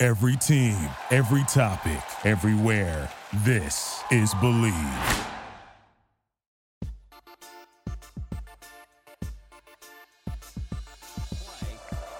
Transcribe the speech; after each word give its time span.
Every 0.00 0.36
team, 0.36 0.78
every 1.10 1.42
topic, 1.48 1.98
everywhere. 2.22 3.10
This 3.42 4.00
is 4.12 4.32
Bleav. 4.34 5.24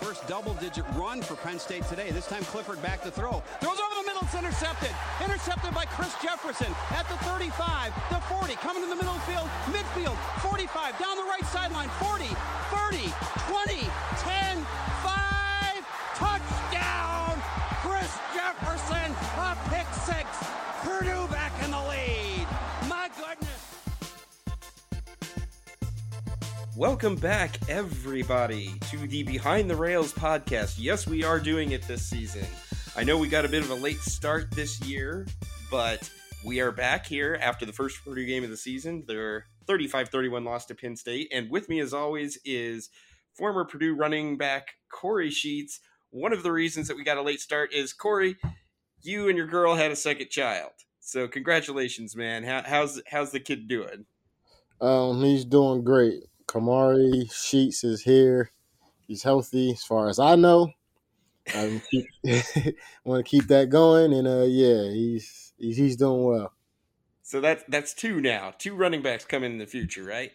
First 0.01 0.27
double 0.27 0.55
digit 0.55 0.85
run 0.97 1.23
for 1.23 1.37
Penn 1.37 1.61
State 1.61 1.85
today. 1.85 2.11
This 2.11 2.27
time 2.27 2.43
Clifford 2.43 2.83
back 2.83 3.01
to 3.05 3.13
throw. 3.13 3.45
Throws 3.61 3.79
over 3.79 3.95
the 4.03 4.07
middle, 4.09 4.23
it's 4.23 4.35
intercepted. 4.35 4.91
Intercepted 5.25 5.73
by 5.73 5.85
Chris 5.85 6.13
Jefferson 6.21 6.75
at 6.91 7.09
the 7.09 7.15
35, 7.31 7.95
the 8.11 8.21
40, 8.23 8.55
coming 8.55 8.83
in 8.83 8.91
the 8.91 8.97
middle 8.97 9.15
field, 9.23 9.47
midfield, 9.71 10.17
45, 10.43 10.99
down 10.99 11.17
the 11.17 11.23
right 11.31 11.47
sideline, 11.47 11.89
40, 12.03 12.08
Welcome 26.79 27.17
back, 27.17 27.59
everybody, 27.69 28.73
to 28.91 28.99
the 28.99 29.25
Behind 29.25 29.69
the 29.69 29.75
Rails 29.75 30.13
podcast. 30.13 30.77
Yes, 30.79 31.09
we 31.09 31.25
are 31.25 31.41
doing 31.41 31.73
it 31.73 31.83
this 31.89 32.07
season. 32.07 32.47
I 32.95 33.03
know 33.03 33.19
we 33.19 33.27
got 33.27 33.45
a 33.45 33.49
bit 33.49 33.65
of 33.65 33.71
a 33.71 33.75
late 33.75 33.99
start 33.99 34.53
this 34.53 34.81
year, 34.83 35.27
but 35.73 36.09
we 36.45 36.61
are 36.61 36.71
back 36.71 37.05
here 37.05 37.37
after 37.43 37.67
the 37.67 37.73
first 37.73 38.05
Purdue 38.05 38.25
game 38.25 38.45
of 38.45 38.51
the 38.51 38.57
season. 38.57 39.03
Their 39.09 39.47
35 39.67 40.11
31 40.11 40.45
loss 40.45 40.67
to 40.67 40.77
Penn 40.77 40.95
State. 40.95 41.27
And 41.33 41.51
with 41.51 41.69
me, 41.69 41.81
as 41.81 41.93
always, 41.93 42.39
is 42.45 42.91
former 43.35 43.65
Purdue 43.65 43.97
running 43.97 44.39
back 44.39 44.69
Kory 44.89 45.31
Sheets. 45.31 45.81
One 46.11 46.33
of 46.33 46.45
the 46.45 46.53
reasons 46.53 46.87
that 46.87 46.97
we 46.97 47.03
got 47.03 47.19
a 47.19 47.23
late 47.23 47.41
start 47.41 47.75
is 47.75 47.93
Kory, 47.93 48.37
you 49.03 49.29
and 49.29 49.37
your 49.37 49.49
girl 49.49 49.75
had 49.75 49.91
a 49.91 49.97
second 49.97 50.31
child. 50.31 50.71
So, 51.01 51.27
congratulations, 51.27 52.15
man. 52.15 52.45
How, 52.45 52.63
how's, 52.65 53.03
how's 53.09 53.33
the 53.33 53.41
kid 53.41 53.67
doing? 53.67 54.07
Um, 54.81 55.25
he's 55.25 55.45
doing 55.45 55.83
great. 55.83 56.23
Kamari 56.49 57.31
Sheets 57.33 57.85
is 57.85 58.03
here. 58.03 58.51
He's 59.07 59.23
healthy, 59.23 59.71
as 59.73 59.85
far 59.85 60.09
as 60.09 60.19
I 60.19 60.35
know. 60.35 60.73
I 61.55 61.81
want 63.05 63.25
to 63.25 63.31
keep 63.31 63.47
that 63.49 63.69
going, 63.71 64.13
and 64.13 64.27
uh, 64.27 64.45
yeah, 64.45 64.91
he's 64.91 65.53
he's, 65.57 65.77
he's 65.77 65.97
doing 65.97 66.25
well. 66.25 66.53
So 67.23 67.41
that's 67.41 67.65
that's 67.69 67.95
two 67.95 68.21
now. 68.21 68.53
Two 68.59 68.75
running 68.75 69.03
backs 69.03 69.25
coming 69.25 69.53
in 69.53 69.59
the 69.59 69.67
future, 69.67 70.05
right? 70.05 70.33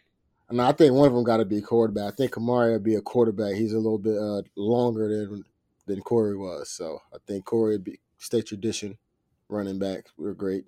No, 0.51 0.63
I 0.63 0.71
think 0.71 0.93
one 0.93 1.07
of 1.07 1.13
them 1.13 1.23
got 1.23 1.37
to 1.37 1.45
be 1.45 1.57
a 1.57 1.61
quarterback. 1.61 2.13
I 2.13 2.15
think 2.15 2.31
Kamari 2.31 2.73
will 2.73 2.79
be 2.79 2.95
a 2.95 3.01
quarterback. 3.01 3.55
He's 3.55 3.73
a 3.73 3.79
little 3.79 3.97
bit 3.97 4.17
uh, 4.17 4.43
longer 4.55 5.07
than 5.07 5.43
than 5.85 6.01
Kory 6.01 6.37
was, 6.37 6.69
so 6.69 6.99
I 7.13 7.17
think 7.27 7.45
Kory 7.45 7.73
would 7.73 7.83
be 7.83 7.99
state 8.17 8.45
tradition 8.45 8.97
running 9.49 9.79
back. 9.79 10.05
We're 10.17 10.33
great. 10.33 10.65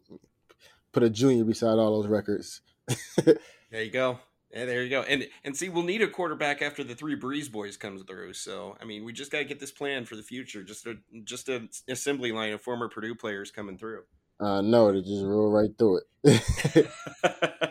Put 0.91 1.03
a 1.03 1.09
junior 1.09 1.43
beside 1.43 1.77
all 1.77 2.01
those 2.01 2.09
records. 2.09 2.61
there 3.23 3.83
you 3.83 3.91
go. 3.91 4.19
Yeah, 4.55 4.63
there 4.63 4.83
you 4.83 4.89
go. 4.89 5.01
And 5.01 5.27
and 5.43 5.55
see, 5.55 5.67
we'll 5.67 5.83
need 5.83 6.01
a 6.01 6.07
quarterback 6.07 6.61
after 6.61 6.81
the 6.81 6.95
three 6.95 7.19
Brees 7.19 7.51
boys 7.51 7.75
comes 7.75 8.03
through. 8.03 8.33
So 8.33 8.77
I 8.81 8.85
mean, 8.85 9.03
we 9.03 9.11
just 9.11 9.29
got 9.29 9.39
to 9.39 9.43
get 9.43 9.59
this 9.59 9.71
plan 9.71 10.05
for 10.05 10.15
the 10.15 10.23
future. 10.23 10.63
Just 10.63 10.87
a 10.87 10.95
just 11.25 11.49
an 11.49 11.69
assembly 11.89 12.31
line 12.31 12.53
of 12.53 12.61
former 12.61 12.87
Purdue 12.87 13.15
players 13.15 13.51
coming 13.51 13.77
through. 13.77 14.03
Uh, 14.39 14.61
no, 14.61 14.93
they 14.93 15.01
just 15.01 15.25
roll 15.25 15.51
right 15.51 15.71
through 15.77 16.01
it. 16.23 16.89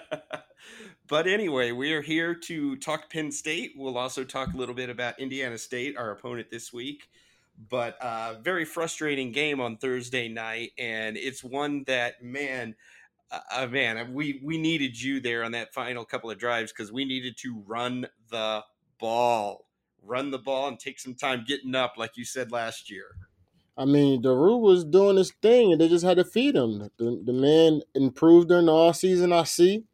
but 1.09 1.27
anyway, 1.27 1.73
we 1.73 1.93
are 1.95 2.03
here 2.03 2.35
to 2.35 2.77
talk 2.77 3.11
Penn 3.11 3.33
State. 3.33 3.73
We'll 3.77 3.97
also 3.97 4.23
talk 4.23 4.53
a 4.53 4.57
little 4.57 4.75
bit 4.75 4.91
about 4.91 5.19
Indiana 5.19 5.57
State, 5.57 5.97
our 5.97 6.11
opponent 6.11 6.51
this 6.51 6.71
week. 6.71 7.09
But 7.71 7.97
uh, 8.03 8.35
very 8.43 8.65
frustrating 8.65 9.33
game 9.33 9.61
on 9.61 9.77
Thursday 9.79 10.29
night, 10.29 10.73
and 10.77 11.17
it's 11.17 11.43
one 11.45 11.85
that 11.85 12.23
man 12.23 12.75
Uh, 13.35 13.63
uh, 13.63 13.67
man, 13.67 13.99
uh, 13.99 14.07
we 14.13 14.41
we 14.45 14.59
needed 14.59 15.01
you 15.01 15.21
there 15.21 15.43
on 15.43 15.53
that 15.53 15.75
final 15.75 16.05
couple 16.05 16.31
of 16.31 16.39
drives 16.39 16.73
because 16.73 16.93
we 16.93 17.05
needed 17.05 17.37
to 17.39 17.63
run 17.67 18.07
the 18.31 18.63
ball, 19.01 19.67
run 20.03 20.31
the 20.31 20.39
ball, 20.39 20.69
and 20.69 20.79
take 20.79 21.01
some 21.01 21.15
time 21.15 21.45
getting 21.47 21.75
up, 21.75 21.95
like 21.97 22.17
you 22.17 22.25
said 22.25 22.53
last 22.53 22.91
year. 22.91 23.17
I 23.77 23.87
mean, 23.87 24.23
Doerue 24.23 24.59
was 24.59 24.85
doing 24.85 25.17
his 25.17 25.33
thing, 25.43 25.73
and 25.73 25.81
they 25.81 25.89
just 25.89 26.05
had 26.05 26.19
to 26.19 26.25
feed 26.25 26.55
him. 26.55 26.91
The, 26.97 27.23
the 27.25 27.33
man 27.33 27.83
improved 27.95 28.49
during 28.49 28.67
the 28.67 28.73
off 28.73 28.97
season. 28.97 29.33
I 29.33 29.43
see, 29.45 29.85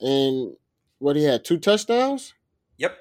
and 0.00 0.56
what 0.98 1.16
he 1.16 1.24
had 1.24 1.44
two 1.44 1.58
touchdowns. 1.58 2.32
Yep. 2.78 2.96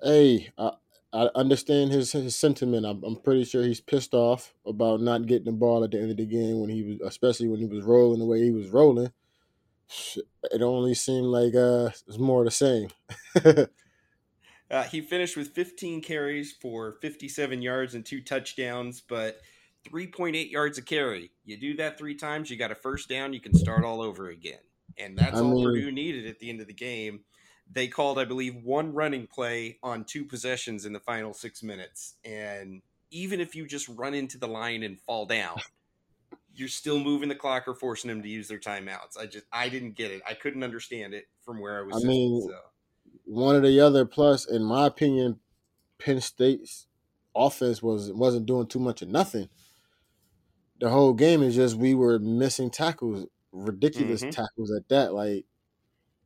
Hey, 0.00 0.52
I, 0.56 0.72
I 1.12 1.28
understand 1.34 1.92
his 1.92 2.12
his 2.12 2.36
sentiment. 2.36 2.86
I'm, 2.86 3.02
I'm 3.04 3.16
pretty 3.16 3.44
sure 3.44 3.62
he's 3.62 3.80
pissed 3.80 4.14
off 4.14 4.54
about 4.66 5.00
not 5.00 5.26
getting 5.26 5.44
the 5.44 5.52
ball 5.52 5.84
at 5.84 5.90
the 5.90 6.00
end 6.00 6.10
of 6.10 6.16
the 6.16 6.26
game 6.26 6.60
when 6.60 6.70
he 6.70 6.82
was, 6.82 7.00
especially 7.04 7.48
when 7.48 7.60
he 7.60 7.66
was 7.66 7.84
rolling 7.84 8.18
the 8.18 8.26
way 8.26 8.42
he 8.42 8.50
was 8.50 8.70
rolling. 8.70 9.12
It 10.50 10.62
only 10.62 10.94
seemed 10.94 11.26
like 11.26 11.54
uh, 11.54 11.90
it's 12.08 12.18
more 12.18 12.44
the 12.44 12.50
same. 12.50 12.88
uh, 14.70 14.84
he 14.84 15.02
finished 15.02 15.36
with 15.36 15.48
15 15.48 16.00
carries 16.00 16.52
for 16.52 16.96
57 17.02 17.60
yards 17.60 17.94
and 17.94 18.06
two 18.06 18.22
touchdowns, 18.22 19.02
but 19.02 19.40
3.8 19.90 20.50
yards 20.50 20.78
a 20.78 20.82
carry. 20.82 21.32
You 21.44 21.58
do 21.58 21.76
that 21.76 21.98
three 21.98 22.14
times, 22.14 22.50
you 22.50 22.56
got 22.56 22.70
a 22.70 22.74
first 22.74 23.10
down, 23.10 23.34
you 23.34 23.40
can 23.40 23.54
start 23.54 23.84
all 23.84 24.00
over 24.00 24.30
again, 24.30 24.60
and 24.96 25.18
that's 25.18 25.36
I 25.36 25.40
all 25.40 25.52
mean, 25.52 25.64
Purdue 25.64 25.92
needed 25.92 26.26
at 26.26 26.38
the 26.38 26.48
end 26.48 26.62
of 26.62 26.68
the 26.68 26.72
game 26.72 27.20
they 27.72 27.88
called, 27.88 28.18
I 28.18 28.24
believe, 28.24 28.56
one 28.56 28.92
running 28.92 29.26
play 29.26 29.78
on 29.82 30.04
two 30.04 30.24
possessions 30.24 30.84
in 30.84 30.92
the 30.92 31.00
final 31.00 31.32
six 31.32 31.62
minutes. 31.62 32.14
And 32.24 32.82
even 33.10 33.40
if 33.40 33.54
you 33.54 33.66
just 33.66 33.88
run 33.88 34.14
into 34.14 34.38
the 34.38 34.48
line 34.48 34.82
and 34.82 35.00
fall 35.00 35.26
down, 35.26 35.56
you're 36.54 36.68
still 36.68 36.98
moving 36.98 37.28
the 37.28 37.34
clock 37.34 37.66
or 37.66 37.74
forcing 37.74 38.08
them 38.08 38.22
to 38.22 38.28
use 38.28 38.48
their 38.48 38.58
timeouts. 38.58 39.18
I 39.18 39.26
just 39.26 39.46
I 39.52 39.68
didn't 39.68 39.94
get 39.94 40.10
it. 40.10 40.22
I 40.28 40.34
couldn't 40.34 40.62
understand 40.62 41.14
it 41.14 41.28
from 41.42 41.60
where 41.60 41.78
I 41.78 41.82
was. 41.82 41.96
I 41.96 42.00
sitting, 42.00 42.10
mean, 42.10 42.42
so. 42.42 42.58
one 43.24 43.56
of 43.56 43.62
the 43.62 43.80
other 43.80 44.04
plus, 44.04 44.46
in 44.46 44.62
my 44.64 44.86
opinion, 44.86 45.38
Penn 45.98 46.20
State's 46.20 46.86
offense 47.34 47.82
was 47.82 48.12
wasn't 48.12 48.46
doing 48.46 48.66
too 48.66 48.80
much 48.80 49.02
of 49.02 49.08
nothing. 49.08 49.48
The 50.80 50.90
whole 50.90 51.14
game 51.14 51.42
is 51.42 51.54
just 51.54 51.76
we 51.76 51.94
were 51.94 52.18
missing 52.18 52.70
tackles, 52.70 53.26
ridiculous 53.52 54.22
mm-hmm. 54.22 54.30
tackles 54.30 54.72
at 54.76 54.88
that. 54.88 55.14
Like 55.14 55.46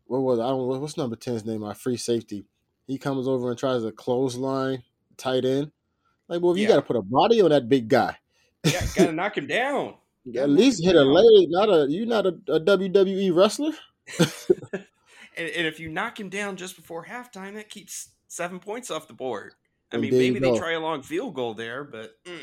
what 0.06 0.22
was 0.22 0.39
I 0.39 0.49
don't 0.49 0.81
what's 0.81 0.97
number 0.97 1.17
10's 1.17 1.44
name? 1.44 1.61
My 1.61 1.75
free 1.75 1.97
safety. 1.97 2.47
He 2.87 2.99
comes 2.99 3.27
over 3.27 3.50
and 3.50 3.59
tries 3.59 3.84
a 3.84 3.91
clothesline 3.91 4.84
tight 5.17 5.44
end. 5.44 5.72
Like, 6.28 6.41
well, 6.41 6.53
if 6.53 6.59
you 6.59 6.69
got 6.69 6.77
to 6.77 6.83
put 6.83 6.97
a 6.97 7.03
body 7.03 7.41
on 7.41 7.50
that 7.50 7.69
big 7.69 7.89
guy, 7.89 8.16
yeah, 8.65 8.81
got 8.81 9.06
to 9.06 9.12
knock 9.12 9.39
him 9.39 9.47
down. 9.47 9.95
At 10.37 10.50
least 10.50 10.84
hit 10.84 10.97
a 10.97 11.03
leg. 11.03 11.49
Not 11.50 11.69
a 11.69 11.87
you 11.89 12.06
not 12.06 12.27
a, 12.27 12.31
a 12.49 12.61
WWE 12.61 13.34
wrestler. 13.34 13.72
and, 14.19 15.49
and, 15.50 15.66
if 15.66 15.81
you 15.81 15.89
knock 15.89 16.19
him 16.19 16.28
down 16.28 16.56
just 16.56 16.77
before 16.77 17.05
halftime, 17.05 17.55
that 17.55 17.69
keeps 17.69 18.11
seven 18.28 18.61
points 18.61 18.91
off 18.91 19.09
the 19.09 19.15
board. 19.15 19.55
I 19.93 19.99
mean, 19.99 20.12
maybe 20.12 20.39
they 20.39 20.56
try 20.56 20.72
a 20.72 20.81
long 20.81 21.03
field 21.03 21.34
goal 21.34 21.55
there, 21.55 21.84
but 21.84 22.12
mm, 22.25 22.39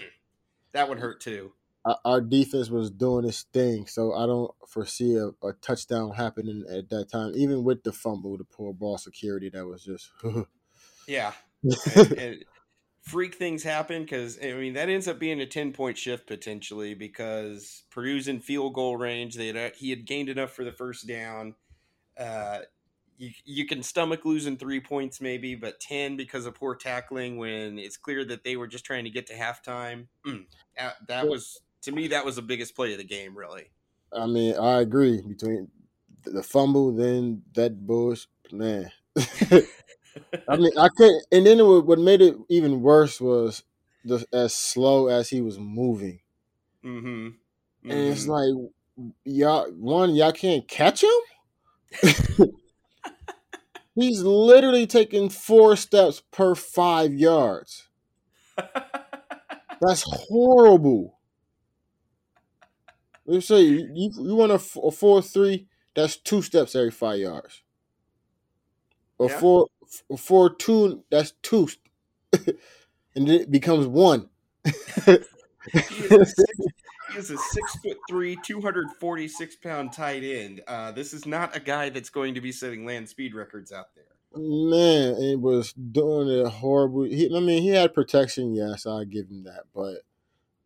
that 0.72 0.88
would 0.88 1.00
hurt 1.00 1.22
too 1.22 1.54
our 2.06 2.22
defense 2.22 2.70
was 2.70 2.90
doing 2.90 3.26
its 3.26 3.44
thing, 3.54 3.88
so 3.88 4.14
I 4.14 4.26
don't 4.26 4.52
foresee 4.68 5.16
a, 5.16 5.28
a, 5.46 5.54
touchdown 5.62 6.12
happening 6.12 6.64
at 6.70 6.90
that 6.90 7.10
time. 7.12 7.34
Even 7.36 7.64
with 7.64 7.84
the 7.84 7.92
fumble, 7.92 8.38
the 8.38 8.46
poor 8.46 8.74
ball 8.74 8.98
security, 8.98 9.50
that 9.50 9.66
was 9.66 9.84
just 9.84 10.10
yeah. 11.08 11.34
and, 11.96 12.12
and 12.18 12.46
freak 13.02 13.36
things 13.36 13.64
happen 13.64 14.04
because 14.04 14.40
I 14.42 14.54
mean 14.54 14.74
that 14.74 14.88
ends 14.88 15.10
up 15.10 15.20
being 15.20 15.42
a 15.42 15.46
ten 15.46 15.74
point 15.74 15.98
shift 15.98 16.26
potentially 16.26 16.94
because 16.94 17.84
Purdue's 17.92 18.30
in 18.30 18.40
field 18.40 18.76
goal 18.76 18.96
range. 18.96 19.36
They 19.36 19.48
had, 19.48 19.76
he 19.76 19.90
had 19.90 20.06
gained 20.06 20.30
enough 20.30 20.52
for 20.52 20.64
the 20.64 20.72
first 20.72 21.06
down. 21.06 21.56
Uh, 22.18 22.60
you, 23.18 23.32
you 23.44 23.68
can 23.68 23.84
stomach 23.84 24.24
losing 24.24 24.56
three 24.56 24.80
points 24.80 25.20
maybe, 25.20 25.56
but 25.56 25.82
ten 25.82 26.16
because 26.16 26.46
of 26.46 26.56
poor 26.56 26.76
tackling 26.76 27.38
when 27.38 27.78
it's 27.78 27.98
clear 27.98 28.24
that 28.24 28.46
they 28.46 28.56
were 28.56 28.68
just 28.68 28.86
trying 28.86 29.04
to 29.04 29.10
get 29.10 29.28
to 29.28 29.34
halftime. 29.34 30.08
Mm, 30.26 30.46
that, 30.78 30.96
that 31.10 31.28
was 31.28 31.60
to 31.84 31.92
me, 31.92 32.08
that 32.10 32.26
was 32.26 32.36
the 32.38 32.42
biggest 32.42 32.76
play 32.76 32.92
of 32.94 32.98
the 32.98 33.04
game, 33.06 33.38
really. 33.38 33.70
I 34.12 34.28
mean, 34.28 34.56
I 34.56 34.82
agree. 34.82 35.22
Between 35.22 35.70
the 36.24 36.44
fumble, 36.44 36.92
then 36.94 37.44
that 37.54 37.86
bush, 37.86 38.28
man. 38.52 38.92
I 40.48 40.56
mean, 40.58 40.72
I 40.78 40.90
couldn't. 40.96 41.26
And 41.32 41.46
then 41.46 41.60
what 41.86 42.00
made 42.00 42.22
it 42.22 42.36
even 42.50 42.82
worse 42.82 43.20
was 43.20 43.64
the, 44.04 44.26
as 44.34 44.56
slow 44.56 45.08
as 45.08 45.30
he 45.30 45.42
was 45.42 45.58
moving. 45.60 46.20
Mm-hmm. 46.84 47.28
And 47.90 48.00
it's 48.08 48.26
Mhm. 48.26 48.28
like 48.28 48.72
y'all 49.26 49.72
one, 49.72 50.16
y'all 50.16 50.32
can't 50.32 50.68
catch 50.68 51.04
him? 51.04 51.10
He's 53.96 54.22
literally 54.22 54.86
taking 54.86 55.30
four 55.30 55.76
steps 55.76 56.22
per 56.32 56.54
five 56.54 57.12
yards. 57.14 57.88
That's 59.82 60.04
horrible. 60.08 61.13
Let's 63.26 63.48
say 63.48 63.62
you, 63.62 63.90
you, 63.94 64.12
you 64.18 64.36
want 64.36 64.52
a, 64.52 64.56
f- 64.56 64.78
a 64.82 64.92
four 64.92 65.22
three, 65.22 65.68
that's 65.96 66.18
two 66.18 66.42
steps 66.42 66.76
every 66.76 66.92
five 66.92 67.20
yards. 67.20 67.62
A 69.20 69.30
Yeah. 69.30 69.40
four 69.40 69.68
a 70.12 70.18
four 70.18 70.54
two, 70.54 71.04
that's 71.10 71.34
two, 71.42 71.70
and 72.34 72.48
then 73.16 73.30
it 73.30 73.52
becomes 73.52 73.88
one. 73.88 74.30
he, 75.90 76.06
is 76.06 76.18
a 76.18 76.26
six, 76.26 76.58
he 77.08 77.18
is 77.18 77.32
a 77.32 77.38
six 77.38 77.76
foot 77.78 77.98
three, 78.08 78.36
two 78.36 78.62
hundred 78.62 78.90
forty 79.00 79.28
six 79.28 79.56
pound 79.56 79.94
tight 79.94 80.24
end. 80.24 80.62
Uh, 80.68 80.92
this 80.92 81.14
is 81.14 81.26
not 81.26 81.56
a 81.56 81.60
guy 81.60 81.90
that's 81.90 82.10
going 82.10 82.34
to 82.34 82.42
be 82.42 82.52
setting 82.52 82.86
land 82.86 83.08
speed 83.08 83.34
records 83.36 83.72
out 83.72 83.94
there. 83.96 84.06
Man, 84.36 85.16
it 85.22 85.40
was 85.40 85.74
doing 85.74 86.28
it 86.28 86.48
horrible. 86.48 87.04
He, 87.04 87.30
I 87.36 87.40
mean, 87.40 87.62
he 87.62 87.70
had 87.70 87.94
protection, 87.94 88.56
yes, 88.56 88.88
I'll 88.88 89.06
give 89.06 89.30
him 89.30 89.44
that, 89.44 89.66
but 89.76 89.98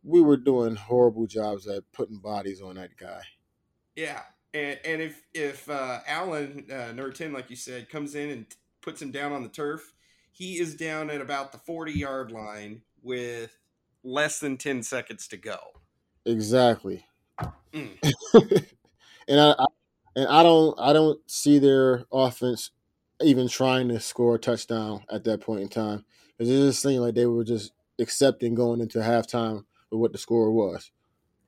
we 0.07 0.21
were 0.21 0.37
doing 0.37 0.75
horrible 0.75 1.27
jobs 1.27 1.67
at 1.67 1.83
putting 1.91 2.17
bodies 2.17 2.61
on 2.61 2.75
that 2.75 2.95
guy. 2.97 3.21
Yeah, 3.95 4.21
and 4.53 4.79
and 4.85 5.01
if 5.01 5.21
if 5.33 5.69
uh, 5.69 5.99
Allen 6.07 6.65
uh, 6.71 6.93
Nurtin, 6.95 7.33
like 7.33 7.49
you 7.49 7.57
said, 7.57 7.89
comes 7.89 8.15
in 8.15 8.29
and 8.29 8.45
puts 8.81 9.01
him 9.01 9.11
down 9.11 9.33
on 9.33 9.43
the 9.43 9.49
turf, 9.49 9.93
he 10.31 10.59
is 10.59 10.75
down 10.75 11.09
at 11.09 11.19
about 11.19 11.51
the 11.51 11.57
forty 11.57 11.91
yard 11.91 12.31
line 12.31 12.81
with 13.03 13.57
less 14.03 14.39
than 14.39 14.57
ten 14.57 14.81
seconds 14.81 15.27
to 15.27 15.37
go. 15.37 15.57
Exactly. 16.25 17.05
Mm. 17.73 17.97
and 19.27 19.39
I, 19.39 19.55
I 19.59 19.65
and 20.15 20.27
I 20.29 20.41
don't 20.41 20.79
I 20.79 20.93
don't 20.93 21.19
see 21.29 21.59
their 21.59 22.05
offense 22.13 22.71
even 23.21 23.49
trying 23.49 23.89
to 23.89 23.99
score 23.99 24.35
a 24.35 24.39
touchdown 24.39 25.03
at 25.11 25.25
that 25.25 25.41
point 25.41 25.61
in 25.61 25.69
time. 25.69 26.05
It 26.39 26.45
just 26.45 26.81
seemed 26.81 27.01
like 27.01 27.15
they 27.15 27.25
were 27.25 27.43
just 27.43 27.73
accepting 27.99 28.55
going 28.55 28.79
into 28.79 28.99
halftime 28.99 29.65
what 29.89 30.11
the 30.11 30.17
score 30.17 30.51
was. 30.51 30.91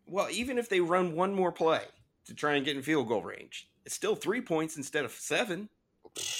Well, 0.07 0.27
even 0.31 0.57
if 0.57 0.69
they 0.69 0.79
run 0.79 1.15
one 1.15 1.33
more 1.33 1.51
play 1.51 1.83
to 2.25 2.33
try 2.33 2.55
and 2.55 2.65
get 2.65 2.75
in 2.75 2.81
field 2.81 3.07
goal 3.07 3.23
range, 3.23 3.69
it's 3.85 3.95
still 3.95 4.15
three 4.15 4.41
points 4.41 4.77
instead 4.77 5.05
of 5.05 5.11
seven. 5.11 5.69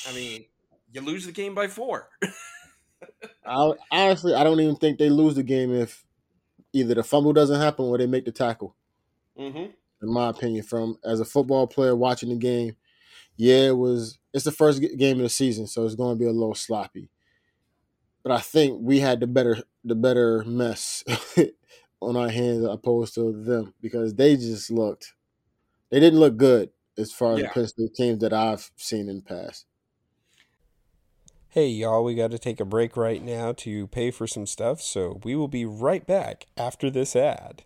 I 0.08 0.14
mean, 0.14 0.46
you 0.92 1.02
lose 1.02 1.26
the 1.26 1.32
game 1.32 1.54
by 1.54 1.68
four. 1.68 2.10
I 3.46 3.74
honestly 3.92 4.34
I 4.34 4.44
don't 4.44 4.60
even 4.60 4.76
think 4.76 4.98
they 4.98 5.10
lose 5.10 5.36
the 5.36 5.44
game 5.44 5.74
if 5.74 6.04
either 6.74 6.96
the 6.96 7.04
fumble 7.04 7.34
doesn't 7.34 7.60
happen 7.60 7.86
or 7.86 7.98
they 7.98 8.08
make 8.08 8.26
the 8.26 8.32
tackle. 8.32 8.76
mm-hmm. 9.38 9.72
in 10.02 10.14
my 10.14 10.30
opinion, 10.30 10.64
from 10.64 10.98
as 11.04 11.20
a 11.20 11.26
football 11.26 11.68
player 11.68 11.96
watching 11.96 12.30
the 12.30 12.36
game. 12.36 12.76
Yeah, 13.38 13.68
it 13.68 13.78
was. 13.78 14.20
It's 14.34 14.44
the 14.44 14.52
first 14.52 14.84
game 14.98 15.18
of 15.18 15.24
the 15.24 15.30
season, 15.30 15.66
so 15.66 15.86
it's 15.86 15.96
going 15.96 16.16
to 16.16 16.20
be 16.20 16.28
a 16.28 16.32
little 16.32 16.56
sloppy. 16.56 17.10
But 18.22 18.34
I 18.34 18.40
think 18.40 18.80
we 18.82 19.00
had 19.00 19.22
the 19.22 19.28
better 19.28 19.64
the 19.84 19.96
better 19.96 20.44
mess 20.44 21.04
on 22.02 22.16
our 22.16 22.30
hands 22.30 22.64
opposed 22.66 23.14
to 23.16 23.32
them 23.32 23.74
because 23.82 24.14
they 24.16 24.36
just 24.36 24.72
looked. 24.72 25.14
They 25.90 26.00
didn't 26.00 26.20
look 26.20 26.38
good 26.38 26.70
as 26.98 27.12
far 27.12 27.34
as 27.34 27.40
Yeah. 27.40 27.48
the 27.48 27.54
Penn 27.54 27.68
State 27.68 27.96
teams 27.96 28.20
that 28.20 28.34
I've 28.34 28.72
seen 28.78 29.10
in 29.10 29.18
the 29.18 29.22
past. 29.22 29.66
Hey, 31.50 31.68
y'all, 31.68 32.04
we 32.04 32.14
got 32.14 32.30
to 32.32 32.38
take 32.38 32.60
a 32.60 32.66
break 32.66 32.96
right 32.96 33.24
now 33.24 33.54
to 33.54 33.88
pay 33.88 34.12
for 34.12 34.28
some 34.28 34.46
stuff, 34.46 34.82
so 34.82 35.20
we 35.24 35.36
will 35.36 35.48
be 35.48 35.66
right 35.66 36.06
back 36.06 36.46
after 36.56 36.92
this 36.92 37.16
ad. 37.16 37.64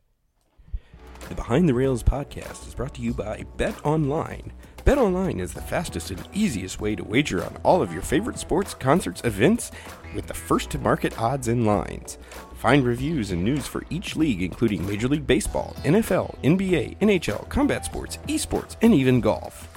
The 1.27 1.35
Behind 1.35 1.67
the 1.67 1.73
Rails 1.73 2.03
podcast 2.03 2.65
is 2.67 2.75
brought 2.75 2.95
to 2.95 3.01
you 3.01 3.13
by 3.13 3.43
Bet 3.57 3.85
Online. 3.85 4.53
Bet 4.85 4.97
Online 4.97 5.39
is 5.39 5.53
the 5.53 5.61
fastest 5.61 6.11
and 6.11 6.27
easiest 6.33 6.79
way 6.81 6.95
to 6.95 7.03
wager 7.03 7.43
on 7.43 7.57
all 7.63 7.81
of 7.81 7.93
your 7.93 8.01
favorite 8.01 8.37
sports, 8.37 8.73
concerts, 8.73 9.21
events 9.23 9.71
with 10.15 10.27
the 10.27 10.33
first 10.33 10.69
to 10.71 10.79
market 10.79 11.17
odds 11.19 11.47
and 11.47 11.65
lines. 11.65 12.17
Find 12.63 12.85
reviews 12.85 13.31
and 13.31 13.43
news 13.43 13.67
for 13.67 13.83
each 13.89 14.15
league, 14.15 14.41
including 14.41 14.87
Major 14.87 15.09
League 15.09 15.27
Baseball, 15.27 15.75
NFL, 15.83 16.41
NBA, 16.43 16.97
NHL, 16.99 17.49
combat 17.49 17.83
sports, 17.83 18.19
esports, 18.29 18.77
and 18.81 18.93
even 18.93 19.19
golf. 19.19 19.67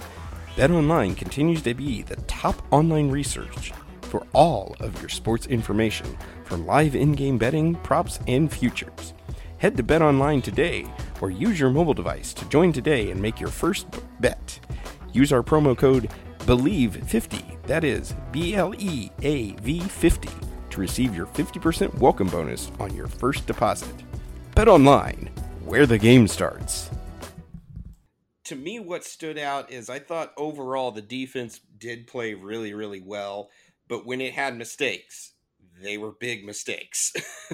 BetOnline 0.54 1.16
continues 1.16 1.62
to 1.62 1.74
be 1.74 2.02
the 2.02 2.14
top 2.28 2.54
online 2.72 3.10
research 3.10 3.72
for 4.02 4.24
all 4.32 4.76
of 4.78 5.00
your 5.00 5.08
sports 5.08 5.48
information, 5.48 6.16
from 6.44 6.64
live 6.64 6.94
in-game 6.94 7.38
betting, 7.38 7.74
props, 7.74 8.20
and 8.28 8.52
futures. 8.52 9.14
Head 9.58 9.76
to 9.78 9.82
BetOnline 9.82 10.44
today 10.44 10.86
or 11.20 11.32
use 11.32 11.58
your 11.58 11.70
mobile 11.70 11.92
device 11.92 12.32
to 12.34 12.48
join 12.48 12.72
today 12.72 13.10
and 13.10 13.20
make 13.20 13.40
your 13.40 13.50
first 13.50 13.88
bet. 14.20 14.60
Use 15.12 15.32
our 15.32 15.42
promo 15.42 15.76
code 15.76 16.08
BLEAV50, 16.38 17.64
that 17.64 17.82
is 17.82 18.14
B 18.30 18.54
L 18.54 18.72
E 18.78 19.10
A 19.22 19.54
V 19.54 19.80
50, 19.80 20.45
to 20.76 20.80
receive 20.80 21.16
your 21.16 21.26
50% 21.26 21.92
welcome 21.98 22.28
bonus 22.28 22.70
on 22.78 22.94
your 22.94 23.08
first 23.08 23.46
deposit. 23.46 23.94
Bet 24.54 24.68
online, 24.68 25.30
where 25.64 25.86
the 25.86 25.98
game 25.98 26.28
starts. 26.28 26.88
To 28.44 28.54
me, 28.54 28.78
what 28.78 29.02
stood 29.02 29.38
out 29.38 29.72
is 29.72 29.90
I 29.90 29.98
thought 29.98 30.32
overall 30.36 30.92
the 30.92 31.02
defense 31.02 31.60
did 31.78 32.06
play 32.06 32.34
really, 32.34 32.74
really 32.74 33.00
well, 33.00 33.50
but 33.88 34.06
when 34.06 34.20
it 34.20 34.34
had 34.34 34.56
mistakes, 34.56 35.32
they 35.82 35.98
were 35.98 36.12
big 36.12 36.44
mistakes. 36.44 37.12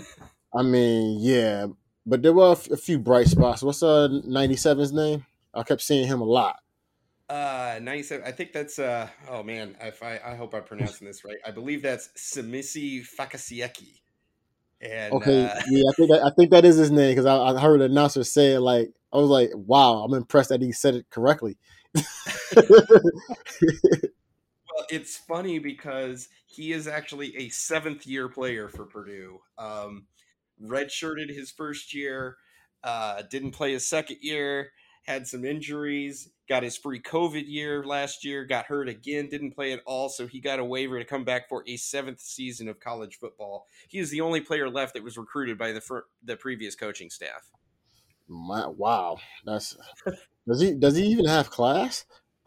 I 0.54 0.62
mean, 0.62 1.18
yeah, 1.20 1.68
but 2.04 2.22
there 2.22 2.32
were 2.34 2.48
a 2.48 2.52
f- 2.52 2.70
a 2.70 2.76
few 2.76 2.98
bright 2.98 3.26
spots. 3.26 3.62
What's 3.62 3.82
uh 3.82 4.08
97's 4.26 4.92
name? 4.92 5.24
I 5.54 5.62
kept 5.62 5.80
seeing 5.80 6.06
him 6.06 6.20
a 6.20 6.24
lot. 6.24 6.61
Uh, 7.28 7.78
97. 7.80 8.26
I 8.26 8.32
think 8.32 8.52
that's 8.52 8.78
uh. 8.78 9.08
Oh 9.28 9.42
man, 9.42 9.76
if 9.80 10.02
I 10.02 10.20
I 10.24 10.34
hope 10.34 10.54
I'm 10.54 10.64
pronouncing 10.64 11.06
this 11.06 11.24
right. 11.24 11.38
I 11.46 11.50
believe 11.50 11.82
that's 11.82 12.08
Semisi 12.16 13.02
Fakasiieiki. 13.18 14.00
And 14.80 15.14
Okay, 15.14 15.44
uh, 15.44 15.60
yeah, 15.68 15.84
I 15.88 15.92
think 15.94 16.10
that, 16.10 16.22
I 16.24 16.30
think 16.36 16.50
that 16.50 16.64
is 16.64 16.76
his 16.76 16.90
name 16.90 17.12
because 17.12 17.26
I, 17.26 17.36
I 17.36 17.60
heard 17.60 17.80
the 17.80 17.84
announcer 17.84 18.24
say 18.24 18.54
it 18.54 18.60
like 18.60 18.92
I 19.12 19.16
was 19.18 19.30
like, 19.30 19.50
wow, 19.54 20.02
I'm 20.02 20.14
impressed 20.14 20.48
that 20.48 20.60
he 20.60 20.72
said 20.72 20.94
it 20.94 21.06
correctly. 21.10 21.56
Well, 24.74 24.86
it's 24.88 25.16
funny 25.16 25.58
because 25.58 26.28
he 26.46 26.72
is 26.72 26.88
actually 26.88 27.36
a 27.36 27.48
seventh 27.50 28.06
year 28.06 28.28
player 28.28 28.68
for 28.68 28.86
Purdue. 28.86 29.40
Um, 29.58 30.06
redshirted 30.62 31.28
his 31.28 31.50
first 31.50 31.94
year, 31.94 32.36
uh, 32.82 33.22
didn't 33.30 33.50
play 33.50 33.72
his 33.72 33.86
second 33.86 34.18
year, 34.22 34.72
had 35.02 35.26
some 35.26 35.44
injuries, 35.44 36.30
got 36.48 36.62
his 36.62 36.76
free 36.76 37.00
COVID 37.00 37.44
year 37.46 37.84
last 37.84 38.24
year, 38.24 38.44
got 38.44 38.66
hurt 38.66 38.88
again, 38.88 39.28
didn't 39.28 39.52
play 39.54 39.72
at 39.72 39.80
all. 39.84 40.08
So 40.08 40.26
he 40.26 40.40
got 40.40 40.58
a 40.60 40.64
waiver 40.64 40.98
to 40.98 41.04
come 41.04 41.24
back 41.24 41.48
for 41.48 41.64
a 41.66 41.76
seventh 41.76 42.20
season 42.20 42.68
of 42.68 42.78
college 42.80 43.18
football. 43.18 43.66
He 43.88 43.98
is 43.98 44.10
the 44.10 44.20
only 44.20 44.40
player 44.40 44.68
left 44.70 44.94
that 44.94 45.02
was 45.02 45.18
recruited 45.18 45.58
by 45.58 45.72
the 45.72 45.80
fir- 45.80 46.06
the 46.22 46.36
previous 46.36 46.74
coaching 46.76 47.10
staff. 47.10 47.50
My, 48.28 48.66
wow, 48.68 49.18
that's 49.44 49.76
does 50.46 50.60
he 50.60 50.74
does 50.74 50.96
he 50.96 51.04
even 51.06 51.26
have 51.26 51.50
class? 51.50 52.04